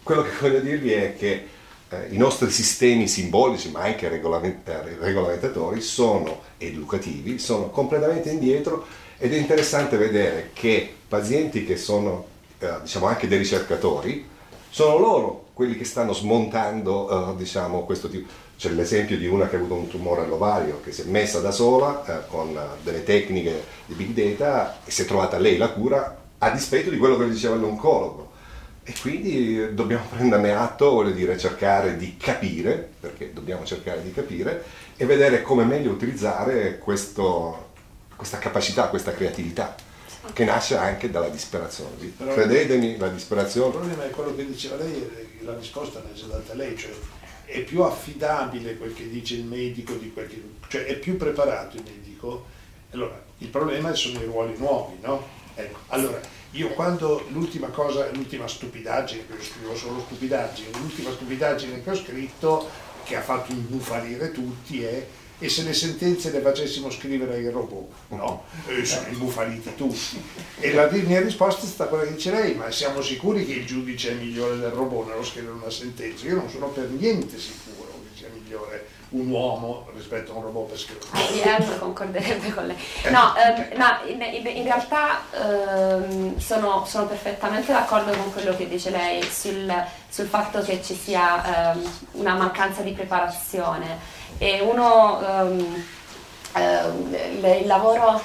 quello 0.04 0.24
che 0.24 0.32
voglio 0.39 0.60
dirvi 0.60 0.94
è 0.94 1.15
che 1.17 1.48
eh, 1.92 2.08
i 2.12 2.18
nostri 2.18 2.50
sistemi 2.50 3.08
simbolici, 3.08 3.70
ma 3.70 3.82
anche 3.82 4.08
regolament- 4.08 4.68
regolamentatori, 5.00 5.82
sono 5.82 6.42
educativi, 6.58 7.38
sono 7.38 7.70
completamente 7.70 8.30
indietro 8.30 8.86
ed 9.18 9.34
è 9.34 9.38
interessante 9.38 9.98
vedere 9.98 10.52
che 10.54 10.92
pazienti 11.08 11.66
che 11.66 11.78
sono 11.78 12.26
eh, 12.60 12.82
diciamo 12.82 13.08
anche 13.08 13.28
dei 13.28 13.38
ricercatori, 13.38 14.26
sono 14.70 14.98
loro 14.98 15.46
quelli 15.54 15.76
che 15.76 15.84
stanno 15.84 16.14
smontando 16.14 17.34
eh, 17.34 17.36
diciamo, 17.36 17.84
questo 17.84 18.08
tipo. 18.10 18.30
C'è 18.58 18.70
l'esempio 18.70 19.18
di 19.18 19.28
una 19.28 19.50
che 19.50 19.56
ha 19.56 19.60
avuto 19.60 19.74
un 19.74 19.88
tumore 19.88 20.22
all'ovario, 20.22 20.82
che 20.82 20.92
si 20.92 21.02
è 21.02 21.06
messa 21.06 21.40
da 21.40 21.52
sola 21.52 22.06
eh, 22.06 22.28
con 22.28 22.58
delle 22.84 23.04
tecniche 23.04 23.64
di 23.86 23.96
big 23.96 24.14
data 24.14 24.80
e 24.86 24.92
si 24.92 25.02
è 25.02 25.06
trovata 25.06 25.38
lei 25.38 25.58
la 25.58 25.70
cura 25.70 26.20
a 26.38 26.50
dispetto 26.52 26.90
di 26.90 26.98
quello 26.98 27.18
che 27.18 27.30
diceva 27.30 27.56
l'oncologo. 27.56 28.31
E 28.84 28.94
quindi 29.00 29.76
dobbiamo 29.76 30.06
prenderne 30.10 30.54
atto, 30.54 30.91
voglio 30.91 31.12
dire, 31.12 31.38
cercare 31.38 31.98
di 31.98 32.17
capire, 32.17 32.89
perché 33.00 33.32
dobbiamo 33.32 33.63
cercare 33.63 34.02
di 34.02 34.12
capire, 34.12 34.63
e 34.98 35.06
vedere 35.06 35.44
come 35.44 35.63
meglio 35.65 35.91
utilizzare 35.91 36.80
questo, 36.80 37.70
questa 38.15 38.39
capacità, 38.39 38.88
questa 38.88 39.13
creatività 39.13 39.76
che 40.34 40.46
nasce 40.46 40.78
anche 40.78 41.10
dalla 41.12 41.30
disperazione. 41.30 41.91
Però 42.17 42.34
Credetemi, 42.34 42.98
la 42.98 43.10
disperazione... 43.10 43.67
Il 43.67 43.74
problema 43.74 44.06
è 44.06 44.10
quello 44.10 44.36
che 44.36 44.46
diceva 44.46 44.76
lei, 44.78 45.10
la 45.41 45.56
risposta 45.56 46.00
l'ha 46.00 46.13
già 46.13 46.26
data 46.26 46.54
lei, 46.54 46.78
cioè 46.78 46.91
è 47.46 47.60
più 47.62 47.82
affidabile 47.82 48.78
quel 48.78 48.94
che 48.94 49.10
dice 49.10 49.36
il 49.36 49.44
medico 49.44 49.94
di 49.94 50.12
quel 50.13 50.28
che... 50.28 50.41
cioè 50.70 50.86
è 50.86 50.96
più 50.98 51.17
preparato 51.17 51.78
il 51.78 51.84
medico. 51.84 52.46
Allora, 52.91 53.22
il 53.39 53.48
problema 53.48 53.94
sono 53.94 54.22
i 54.22 54.26
ruoli 54.26 54.56
nuovi, 54.58 54.98
no? 55.02 55.28
Ecco, 55.56 55.80
allora, 55.88 56.20
io 56.52 56.70
quando 56.70 57.26
l'ultima 57.30 57.68
cosa, 57.68 58.10
l'ultima 58.12 58.48
stupidaggine, 58.48 59.24
perché 59.24 59.44
scrivo 59.44 59.76
solo 59.76 60.02
stupidaggini, 60.02 60.70
l'ultima 60.80 61.12
stupidaggine 61.12 61.84
che 61.84 61.90
ho 61.90 61.96
scritto, 61.96 62.70
che 63.04 63.16
ha 63.16 63.22
fatto 63.22 63.52
imbufalire 63.52 64.32
tutti, 64.32 64.84
è 64.84 65.08
e 65.44 65.50
se 65.50 65.64
le 65.64 65.74
sentenze 65.74 66.30
le 66.30 66.40
facessimo 66.40 66.92
scrivere 66.92 67.34
ai 67.34 67.50
robot, 67.50 67.90
no? 68.10 68.44
E 68.68 68.86
sono 68.86 69.08
imbufaliti 69.08 69.74
tutti. 69.76 70.22
E 70.60 70.72
la 70.72 70.88
mia 70.92 71.20
risposta 71.20 71.66
è 71.66 71.68
stata 71.68 71.90
quella 71.90 72.04
che 72.04 72.14
dice 72.14 72.30
lei, 72.30 72.54
ma 72.54 72.70
siamo 72.70 73.02
sicuri 73.02 73.44
che 73.44 73.54
il 73.54 73.66
giudice 73.66 74.12
è 74.12 74.14
migliore 74.14 74.58
del 74.58 74.70
robot 74.70 75.08
nello 75.08 75.24
scrivere 75.24 75.54
una 75.54 75.72
sentenza? 75.72 76.28
Io 76.28 76.36
non 76.36 76.48
sono 76.48 76.68
per 76.68 76.90
niente 76.90 77.40
sicuro 77.40 77.92
che 78.04 78.20
sia 78.20 78.28
migliore 78.32 78.86
un 79.12 79.30
uomo 79.30 79.88
rispetto 79.93 80.32
a 80.32 80.36
un 80.36 80.43
robot 80.43 80.69
per 80.69 80.78
scrivere. 80.78 81.06
Ah, 81.12 81.78
concorderebbe 81.80 82.54
con 82.54 82.67
lei. 82.67 82.78
No, 83.10 83.36
ehm, 83.36 83.78
no 83.78 83.86
in, 84.08 84.21
in, 84.21 84.47
in, 84.47 84.63
realtà 84.63 85.21
ehm, 85.32 86.38
sono, 86.38 86.86
sono, 86.86 87.08
perfettamente 87.08 87.74
d'accordo 87.74 88.12
con 88.12 88.32
quello 88.32 88.56
che 88.56 88.69
dice 88.69 88.89
lei 88.89 89.21
sul, 89.24 89.71
sul 90.08 90.28
fatto 90.28 90.62
che 90.62 90.82
ci 90.82 90.95
sia 90.95 91.74
ehm, 91.74 91.91
una 92.13 92.36
mancanza 92.36 92.82
di 92.82 92.91
preparazione. 92.91 94.19
E 94.38 94.62
uno 94.62 95.19
uh, 95.19 95.89
il 96.54 97.65
lavoro 97.65 98.21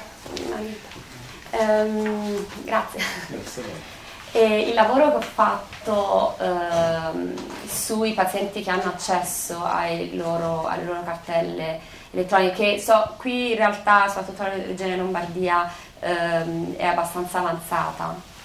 um, 1.51 2.47
grazie 2.65 3.96
e 4.37 4.69
il 4.69 4.75
lavoro 4.75 5.11
che 5.11 5.17
ho 5.17 5.21
fatto 5.21 6.37
um, 6.39 7.35
sui 7.67 8.13
pazienti 8.13 8.63
che 8.63 8.71
hanno 8.71 8.93
accesso 8.95 9.65
loro, 10.13 10.67
alle 10.67 10.85
loro 10.85 11.03
cartelle 11.05 11.81
elettroniche 12.11 12.79
so, 12.79 13.15
qui 13.17 13.53
in 13.53 13.57
realtà 13.57 14.09
soprattutto 14.09 14.43
la 14.43 14.51
regione 14.51 14.97
Lombardia 14.97 15.73
è 15.99 16.85
abbastanza 16.85 17.39
avanzata 17.39 18.36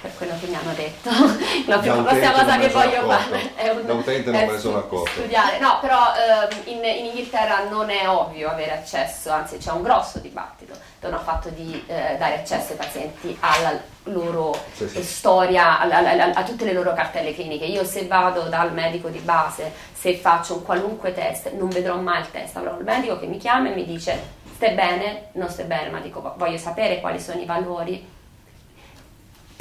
per 0.00 0.14
quello 0.16 0.34
che 0.40 0.46
mi 0.46 0.54
hanno 0.54 0.72
detto. 0.74 1.10
la 1.66 1.78
prima 1.78 2.02
cosa 2.02 2.58
che 2.58 2.68
voglio 2.68 3.06
fare 3.08 3.54
è, 3.54 3.68
un, 3.70 3.86
da 3.86 3.92
utente 3.94 4.30
non 4.30 4.40
me 4.40 4.52
ne 4.52 4.58
sono 4.58 4.78
accorto. 4.78 5.10
studiare. 5.10 5.58
No, 5.58 5.78
però 5.80 6.12
ehm, 6.14 6.60
in, 6.64 6.84
in, 6.84 7.04
Inghilterra 7.06 7.68
non 7.68 7.90
è 7.90 8.08
ovvio 8.08 8.50
avere 8.50 8.72
accesso, 8.72 9.30
anzi 9.30 9.58
c'è 9.58 9.70
un 9.72 9.82
grosso 9.82 10.18
dibattito 10.18 10.74
intorno 11.02 11.16
al 11.18 11.24
fatto 11.24 11.48
di 11.48 11.82
eh, 11.86 12.16
dare 12.16 12.40
accesso 12.40 12.72
ai 12.72 12.78
pazienti 12.78 13.36
alla 13.40 13.80
loro 14.04 14.56
sì, 14.72 14.88
sì. 14.88 15.02
storia, 15.02 15.80
a, 15.80 15.88
a, 15.88 15.98
a, 15.98 16.30
a, 16.32 16.42
tutte 16.44 16.64
le 16.64 16.72
loro 16.72 16.92
cartelle 16.94 17.34
cliniche. 17.34 17.64
Io 17.64 17.84
se 17.84 18.06
vado 18.06 18.42
dal 18.42 18.72
medico 18.72 19.08
di 19.08 19.18
base, 19.18 19.72
se 19.92 20.14
faccio 20.16 20.54
un 20.54 20.62
qualunque 20.62 21.12
test, 21.12 21.50
non 21.52 21.68
vedrò 21.68 21.96
mai 21.96 22.20
il 22.20 22.30
test, 22.30 22.56
avrò 22.56 22.78
il 22.78 22.84
medico 22.84 23.18
che 23.18 23.26
mi 23.26 23.38
chiama 23.38 23.70
e 23.70 23.74
mi 23.74 23.84
dice 23.84 24.40
stai 24.54 24.74
bene, 24.74 25.30
non 25.32 25.48
stai 25.48 25.64
bene, 25.64 25.90
ma 25.90 25.98
dico 25.98 26.34
voglio 26.36 26.58
sapere 26.58 27.00
quali 27.00 27.18
sono 27.18 27.40
i 27.40 27.44
valori 27.44 28.20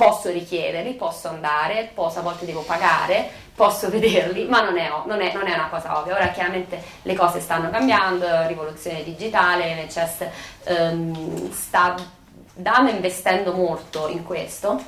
posso 0.02 0.32
richiederli, 0.32 0.94
posso 0.94 1.28
andare, 1.28 1.92
posso, 1.94 2.18
a 2.18 2.22
volte 2.24 2.44
devo 2.44 2.62
pagare, 2.62 3.30
posso 3.54 3.88
vederli, 3.88 4.46
ma 4.46 4.62
non 4.62 4.76
è, 4.76 4.90
non, 5.06 5.22
è, 5.22 5.32
non 5.32 5.46
è, 5.46 5.54
una 5.54 5.68
cosa 5.70 6.00
ovvia. 6.00 6.16
Ora 6.16 6.30
chiaramente 6.30 6.82
le 7.04 7.14
cose 7.14 7.40
stanno 7.40 7.70
cambiando, 7.70 8.48
rivoluzione 8.48 9.04
digitale, 9.04 9.76
l'NHS 9.76 10.28
ehm, 10.64 11.52
sta 11.52 11.94
dando 12.56 12.90
investendo 12.90 13.54
molto 13.54 14.08
in 14.08 14.24
questo 14.24 14.82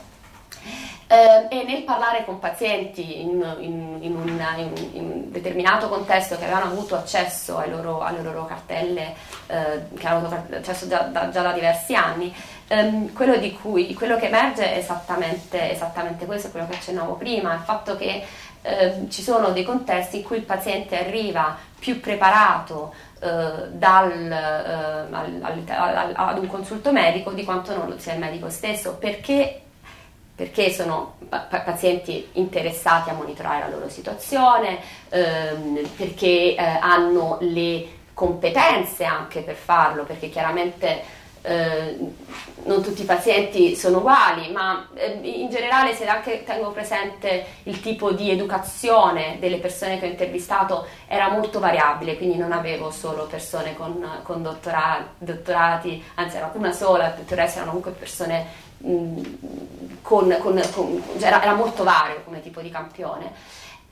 eh, 1.07 1.45
e 1.47 1.63
nel 1.63 1.83
parlare 1.83 2.25
con 2.25 2.39
pazienti 2.39 3.21
in, 3.21 3.55
in, 3.59 3.97
in, 4.01 4.15
una, 4.15 4.55
in, 4.57 4.71
un 4.93 5.31
determinato 5.31 5.89
contesto 5.89 6.37
che 6.37 6.45
avevano 6.45 6.71
avuto 6.71 6.95
accesso 6.95 7.63
loro, 7.67 8.01
alle 8.01 8.23
loro 8.23 8.45
cartelle, 8.45 9.13
eh, 9.45 9.83
che 9.95 10.07
avevano 10.07 10.35
avuto 10.35 10.55
accesso 10.55 10.87
già 10.87 11.01
da, 11.01 11.29
già 11.29 11.43
da 11.43 11.51
diversi 11.51 11.93
anni, 11.93 12.33
ehm, 12.73 13.13
quello, 13.13 13.37
cui, 13.61 13.93
quello, 13.93 14.17
che 14.17 14.27
emerge 14.27 14.73
è 14.73 14.77
esattamente, 14.77 15.71
esattamente 15.71 16.25
questo, 16.25 16.49
quello 16.49 16.67
che 16.67 16.75
accennavo 16.75 17.13
prima, 17.13 17.53
il 17.53 17.61
fatto 17.61 17.95
che 17.95 18.23
eh, 18.61 19.05
ci 19.09 19.21
sono 19.21 19.49
dei 19.49 19.63
contesti 19.63 20.17
in 20.17 20.23
cui 20.23 20.37
il 20.37 20.43
paziente 20.43 20.97
arriva 20.97 21.57
più 21.77 21.99
preparato 21.99 22.93
eh, 23.19 23.69
dal, 23.71 24.11
eh, 24.11 24.35
al, 24.35 25.39
al, 25.41 25.63
al, 25.67 26.13
ad 26.15 26.37
un 26.39 26.47
consulto 26.47 26.91
medico 26.91 27.31
di 27.31 27.43
quanto 27.43 27.75
non 27.75 27.89
lo 27.89 27.99
sia 27.99 28.13
il 28.13 28.19
medico 28.19 28.49
stesso, 28.49 28.95
perché 28.95 29.59
perché 30.35 30.71
sono 30.71 31.17
pazienti 31.29 32.29
interessati 32.33 33.11
a 33.11 33.13
monitorare 33.13 33.59
la 33.59 33.69
loro 33.69 33.87
situazione, 33.87 34.79
ehm, 35.09 35.87
perché 35.95 36.55
eh, 36.55 36.57
hanno 36.57 37.37
le 37.41 37.85
competenze 38.15 39.03
anche 39.03 39.41
per 39.41 39.53
farlo, 39.53 40.05
perché 40.05 40.29
chiaramente 40.29 41.03
eh, 41.43 41.97
non 42.63 42.81
tutti 42.81 43.01
i 43.01 43.05
pazienti 43.05 43.75
sono 43.75 43.97
uguali, 43.97 44.49
ma 44.51 44.87
eh, 44.95 45.19
in 45.21 45.49
generale 45.49 45.93
se 45.93 46.05
anche 46.07 46.43
tengo 46.43 46.71
presente 46.71 47.45
il 47.63 47.81
tipo 47.81 48.11
di 48.11 48.31
educazione 48.31 49.37
delle 49.39 49.57
persone 49.57 49.99
che 49.99 50.05
ho 50.05 50.09
intervistato 50.09 50.87
era 51.07 51.29
molto 51.29 51.59
variabile, 51.59 52.15
quindi 52.15 52.37
non 52.37 52.53
avevo 52.53 52.91
solo 52.91 53.25
persone 53.25 53.75
con, 53.75 54.21
con 54.23 54.41
dottorati, 54.41 55.03
dottorati, 55.17 56.03
anzi 56.15 56.37
era 56.37 56.51
una 56.53 56.71
sola, 56.71 57.11
tutto 57.11 57.33
il 57.33 57.39
erano 57.39 57.65
comunque 57.65 57.91
persone 57.91 58.71
con, 58.81 60.37
con, 60.39 60.61
con, 60.71 61.03
cioè 61.19 61.27
era, 61.27 61.53
molto 61.53 61.83
vario 61.83 62.21
come 62.23 62.41
tipo 62.41 62.61
di 62.61 62.69
campione. 62.69 63.31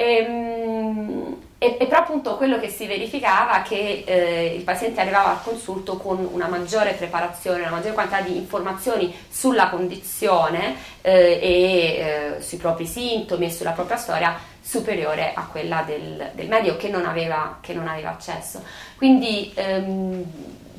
Ehm, 0.01 1.37
e, 1.59 1.77
e, 1.79 1.85
però 1.85 1.99
appunto 1.99 2.37
quello 2.37 2.59
che 2.59 2.69
si 2.69 2.87
verificava 2.87 3.61
è 3.61 3.67
che 3.67 4.03
eh, 4.03 4.55
il 4.55 4.63
paziente 4.63 4.99
arrivava 4.99 5.29
al 5.29 5.43
consulto 5.43 5.97
con 5.97 6.27
una 6.31 6.47
maggiore 6.47 6.93
preparazione, 6.93 7.59
una 7.59 7.69
maggiore 7.69 7.93
quantità 7.93 8.21
di 8.21 8.35
informazioni 8.35 9.13
sulla 9.29 9.69
condizione 9.69 10.75
eh, 11.01 11.39
e 11.39 12.37
eh, 12.37 12.41
sui 12.41 12.57
propri 12.57 12.87
sintomi 12.87 13.45
e 13.45 13.51
sulla 13.51 13.71
propria 13.73 13.97
storia 13.97 14.35
superiore 14.59 15.33
a 15.35 15.45
quella 15.45 15.83
del, 15.85 16.31
del 16.33 16.47
medico 16.47 16.77
che 16.77 16.89
non 16.89 17.05
aveva, 17.05 17.59
che 17.61 17.73
non 17.73 17.87
aveva 17.87 18.09
accesso. 18.09 18.63
Quindi 18.97 19.51
ehm, 19.53 20.23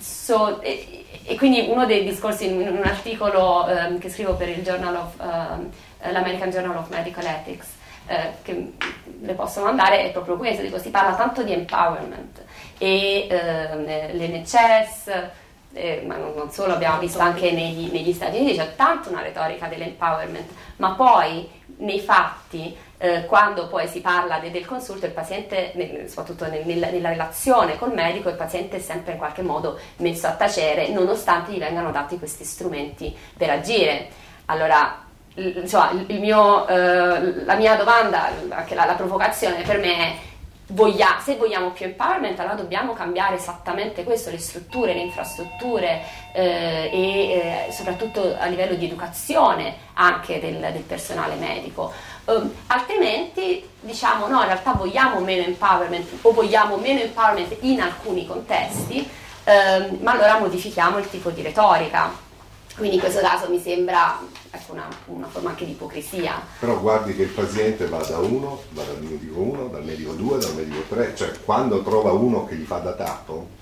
So, 0.02 0.60
e, 0.62 1.04
e, 1.22 1.36
quindi 1.36 1.68
uno 1.68 1.86
dei 1.86 2.02
discorsi 2.02 2.46
in 2.46 2.58
un 2.58 2.82
articolo 2.82 3.66
um, 3.68 3.98
che 4.00 4.10
scrivo 4.10 4.34
per 4.34 4.48
il 4.48 4.64
journal 4.64 4.96
of, 4.96 5.14
um, 5.20 5.70
l'American 6.10 6.50
Journal 6.50 6.76
of 6.76 6.88
Medical 6.88 7.24
Ethics, 7.24 7.68
uh, 8.12 8.42
che 8.42 8.72
le 9.20 9.34
posso 9.34 9.62
mandare, 9.62 10.04
è 10.04 10.12
proprio 10.12 10.36
questo, 10.36 10.62
dico, 10.62 10.78
si 10.78 10.90
parla 10.90 11.14
tanto 11.14 11.42
di 11.42 11.52
empowerment 11.52 12.42
e 12.78 13.28
uh, 13.30 13.76
l'NHS, 14.16 15.30
eh, 15.74 16.02
ma 16.06 16.16
non 16.16 16.50
solo, 16.50 16.74
abbiamo 16.74 16.98
visto 16.98 17.18
anche 17.20 17.50
negli, 17.50 17.90
negli 17.90 18.12
Stati 18.12 18.38
Uniti, 18.38 18.58
c'è 18.58 18.74
tanto 18.76 19.08
una 19.08 19.22
retorica 19.22 19.66
dell'empowerment, 19.66 20.50
ma 20.76 20.92
poi 20.92 21.48
nei 21.78 22.00
fatti 22.00 22.76
eh, 22.98 23.26
quando 23.26 23.66
poi 23.66 23.88
si 23.88 24.00
parla 24.00 24.38
de, 24.38 24.50
del 24.50 24.64
consulto, 24.64 25.06
il 25.06 25.12
paziente, 25.12 25.72
nel, 25.74 26.08
soprattutto 26.08 26.46
nel, 26.48 26.64
nella, 26.64 26.88
nella 26.90 27.08
relazione 27.08 27.76
col 27.76 27.92
medico, 27.92 28.28
il 28.28 28.36
paziente 28.36 28.76
è 28.76 28.80
sempre 28.80 29.12
in 29.12 29.18
qualche 29.18 29.42
modo 29.42 29.78
messo 29.96 30.26
a 30.28 30.32
tacere, 30.32 30.88
nonostante 30.88 31.52
gli 31.52 31.58
vengano 31.58 31.90
dati 31.90 32.18
questi 32.18 32.44
strumenti 32.44 33.16
per 33.36 33.50
agire. 33.50 34.08
Allora, 34.46 35.04
insomma, 35.34 35.92
mio, 36.08 36.66
eh, 36.66 37.44
la 37.44 37.54
mia 37.54 37.76
domanda, 37.76 38.30
anche 38.48 38.74
la, 38.74 38.84
la 38.84 38.94
provocazione 38.94 39.62
per 39.62 39.78
me 39.78 39.96
è 39.96 40.16
Voglia, 40.72 41.18
se 41.22 41.36
vogliamo 41.36 41.70
più 41.70 41.84
empowerment, 41.84 42.38
allora 42.38 42.54
dobbiamo 42.54 42.94
cambiare 42.94 43.36
esattamente 43.36 44.04
questo, 44.04 44.30
le 44.30 44.38
strutture, 44.38 44.94
le 44.94 45.00
infrastrutture 45.00 46.02
eh, 46.32 46.88
e 46.90 47.66
eh, 47.68 47.72
soprattutto 47.72 48.34
a 48.38 48.46
livello 48.46 48.74
di 48.74 48.86
educazione 48.86 49.74
anche 49.94 50.40
del, 50.40 50.60
del 50.72 50.82
personale 50.82 51.34
medico. 51.34 51.92
Um, 52.24 52.50
altrimenti 52.68 53.68
diciamo 53.80 54.28
no, 54.28 54.40
in 54.40 54.46
realtà 54.46 54.72
vogliamo 54.72 55.20
meno 55.20 55.42
empowerment 55.42 56.08
o 56.22 56.32
vogliamo 56.32 56.76
meno 56.76 57.00
empowerment 57.00 57.56
in 57.60 57.80
alcuni 57.82 58.26
contesti, 58.26 59.06
um, 59.44 59.98
ma 60.00 60.12
allora 60.12 60.38
modifichiamo 60.38 60.96
il 60.96 61.10
tipo 61.10 61.28
di 61.28 61.42
retorica. 61.42 62.30
Quindi 62.76 62.96
in 62.96 63.00
questo 63.02 63.20
caso 63.20 63.50
mi 63.50 63.60
sembra 63.60 64.18
ecco, 64.50 64.72
una, 64.72 64.88
una, 65.06 65.26
forma 65.26 65.50
anche 65.50 65.64
di 65.64 65.72
ipocrisia. 65.72 66.40
Però 66.58 66.78
guardi 66.80 67.14
che 67.14 67.22
il 67.22 67.28
paziente 67.28 67.86
va 67.86 68.02
da 68.02 68.18
uno, 68.18 68.62
va 68.70 68.82
dal 68.82 69.02
medico 69.02 69.38
1, 69.40 69.66
dal 69.66 69.84
medico 69.84 70.12
2, 70.12 70.38
dal 70.38 70.54
medico 70.54 70.82
3, 70.88 71.14
cioè 71.14 71.30
quando 71.44 71.82
trova 71.82 72.12
uno 72.12 72.46
che 72.46 72.54
gli 72.54 72.64
fa 72.64 72.78
da 72.78 72.92
tappo. 72.92 73.60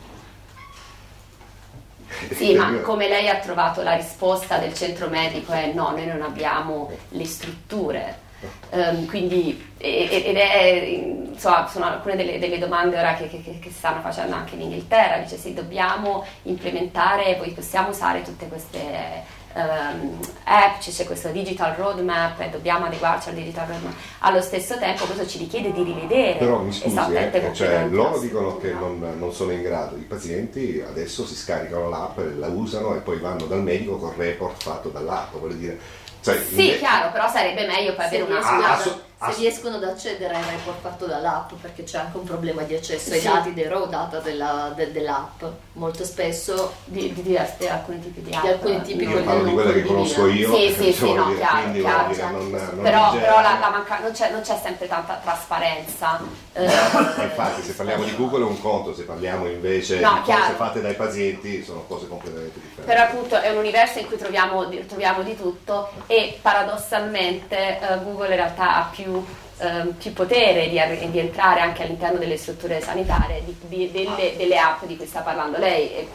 Sì, 2.34 2.54
ma 2.54 2.80
come 2.80 3.08
lei 3.08 3.28
ha 3.28 3.38
trovato 3.38 3.82
la 3.82 3.94
risposta 3.94 4.58
del 4.58 4.74
centro 4.74 5.08
medico 5.08 5.52
è 5.52 5.72
no, 5.72 5.90
noi 5.90 6.06
non 6.06 6.22
abbiamo 6.22 6.90
le 7.10 7.24
strutture. 7.24 8.28
Um, 8.70 9.06
quindi, 9.06 9.72
ed 9.76 10.36
è, 10.36 11.00
insomma, 11.40 11.66
sono 11.66 11.86
alcune 11.86 12.16
delle, 12.16 12.38
delle 12.38 12.58
domande 12.58 12.98
ora 12.98 13.14
che, 13.14 13.28
che, 13.28 13.58
che, 13.58 13.70
stanno 13.70 14.00
facendo 14.00 14.34
anche 14.34 14.54
in 14.54 14.62
Inghilterra, 14.62 15.18
dice 15.18 15.36
sì, 15.36 15.54
dobbiamo 15.54 16.24
implementare, 16.42 17.36
poi 17.36 17.50
possiamo 17.50 17.88
usare 17.88 18.22
tutte 18.22 18.46
queste 18.46 19.38
um, 19.54 20.18
app, 20.44 20.78
c'è 20.78 21.04
questo 21.04 21.28
digital 21.30 21.74
roadmap 21.74 22.40
e 22.40 22.50
dobbiamo 22.50 22.86
adeguarci 22.86 23.30
al 23.30 23.34
digital 23.34 23.66
roadmap. 23.66 23.94
Allo 24.20 24.40
stesso 24.40 24.78
tempo 24.78 25.04
questo 25.04 25.26
ci 25.26 25.38
richiede 25.38 25.72
di 25.72 25.82
rivedere. 25.82 26.38
Però 26.38 26.58
mi 26.58 26.72
scusi, 26.72 26.96
eh, 26.96 27.50
cioè, 27.52 27.86
loro 27.88 28.18
dicono 28.18 28.58
che 28.58 28.72
non, 28.72 29.16
non, 29.18 29.32
sono 29.32 29.52
in 29.52 29.62
grado, 29.62 29.96
i 29.96 30.02
pazienti 30.02 30.82
adesso 30.86 31.26
si 31.26 31.34
scaricano 31.34 31.88
l'app, 31.88 32.18
la 32.36 32.48
usano 32.48 32.94
e 32.94 33.00
poi 33.00 33.18
vanno 33.18 33.46
dal 33.46 33.62
medico 33.62 33.96
con 33.96 34.10
il 34.10 34.16
report 34.16 34.62
fatto 34.62 34.88
dall'app, 34.88 35.34
voglio 35.36 35.54
dire 35.54 35.78
cioè, 36.22 36.36
sì, 36.36 36.50
invece... 36.50 36.78
chiaro, 36.78 37.10
però 37.10 37.28
sarebbe 37.28 37.66
meglio 37.66 37.94
per 37.94 38.06
avere 38.06 38.22
una 38.22 38.40
ah, 38.40 38.72
assu- 38.72 39.02
se 39.20 39.34
riescono 39.36 39.76
ad 39.76 39.84
accedere 39.84 40.34
ai 40.34 40.42
report 40.50 40.80
fatto 40.80 41.04
dall'app, 41.04 41.52
perché 41.60 41.84
c'è 41.84 41.98
anche 41.98 42.16
un 42.16 42.24
problema 42.24 42.62
di 42.62 42.74
accesso 42.74 43.12
ai 43.12 43.20
dati 43.20 43.52
dei 43.52 43.68
raw 43.68 43.86
data 43.86 44.18
della, 44.20 44.72
de, 44.74 44.92
dell'app, 44.92 45.42
molto 45.74 46.04
spesso 46.04 46.72
di, 46.86 47.12
di, 47.12 47.22
diversi, 47.22 47.68
alcuni 47.68 48.00
tipi 48.00 48.22
di 48.22 48.32
app. 48.32 48.42
Di 48.42 48.48
alcuni 48.48 48.80
tipi 48.80 49.04
io 49.04 49.22
parlo 49.22 49.44
di 49.44 49.52
quelle 49.52 49.72
che 49.74 49.84
conosco 49.84 50.26
io. 50.26 50.54
Sì, 50.54 50.72
sì, 50.72 50.92
sì, 50.92 51.12
no, 51.12 51.26
dire, 51.26 51.38
chiaro, 51.38 51.72
chiaro, 51.72 52.12
chiaro. 52.14 52.38
Non, 52.38 52.50
non 52.50 52.80
però, 52.80 53.12
però 53.12 53.42
la, 53.42 53.58
la 53.60 53.68
manca- 53.68 53.98
non, 53.98 54.12
c'è, 54.12 54.30
non, 54.30 54.40
c'è, 54.40 54.58
sempre 54.62 54.88
tanta 54.88 55.20
trasparenza. 55.22 56.18
Eh, 56.54 56.64
infatti, 56.64 57.62
se 57.62 57.72
parliamo 57.74 58.04
di 58.04 58.16
Google 58.16 58.44
è 58.44 58.46
un 58.46 58.58
conto, 58.58 58.94
se 58.94 59.02
parliamo 59.02 59.46
invece 59.46 60.00
no, 60.00 60.14
di 60.14 60.22
chiaro. 60.22 60.44
cose 60.44 60.54
fatte 60.54 60.80
dai 60.80 60.94
pazienti 60.94 61.62
sono 61.62 61.84
cose 61.86 62.08
completamente 62.08 62.58
differenti. 62.58 62.90
Però 62.90 63.02
appunto 63.02 63.38
è 63.38 63.50
un 63.50 63.58
universo 63.58 63.98
in 63.98 64.06
cui 64.06 64.16
troviamo, 64.16 64.66
troviamo 64.86 65.22
di 65.22 65.36
tutto 65.36 65.90
e 66.06 66.38
paradossalmente 66.40 67.78
eh, 67.78 68.02
Google 68.02 68.28
in 68.28 68.36
realtà 68.36 68.76
ha 68.76 68.90
più 68.90 69.08
ehm, 69.58 69.92
più 69.92 70.12
potere 70.12 70.68
di, 70.68 71.10
di, 71.10 71.18
entrare 71.18 71.60
anche 71.60 71.82
all'interno 71.82 72.18
delle 72.18 72.36
strutture 72.36 72.80
sanitarie, 72.80 73.42
di, 73.44 73.56
di, 73.68 73.90
delle, 73.90 74.34
delle, 74.36 74.58
app 74.58 74.84
di 74.84 74.96
cui 74.96 75.06
sta 75.06 75.20
parlando 75.20 75.58
lei. 75.58 76.08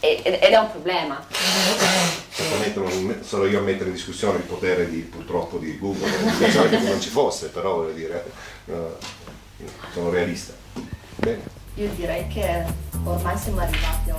E, 0.00 0.20
ed 0.22 0.34
è 0.34 0.56
un 0.58 0.70
problema. 0.70 1.24
Non 2.74 3.22
sono 3.22 3.46
io 3.46 3.60
a 3.60 3.62
mettere 3.62 3.88
in 3.88 3.94
discussione 3.94 4.38
il 4.38 4.44
potere 4.44 4.88
di, 4.90 4.98
purtroppo 4.98 5.56
di 5.56 5.78
Google, 5.78 6.10
pensavo 6.38 6.68
che 6.68 6.78
non 6.78 7.00
ci 7.00 7.08
fosse, 7.08 7.48
però 7.48 7.76
voglio 7.76 7.92
dire, 7.92 8.24
uh, 8.66 8.74
sono 9.92 10.10
realista. 10.10 10.52
Bene. 11.16 11.62
Io 11.76 11.88
direi 11.96 12.28
che 12.28 12.64
ormai 13.04 13.36
siamo 13.38 13.60
arrivati 13.60 14.10
a 14.10 14.14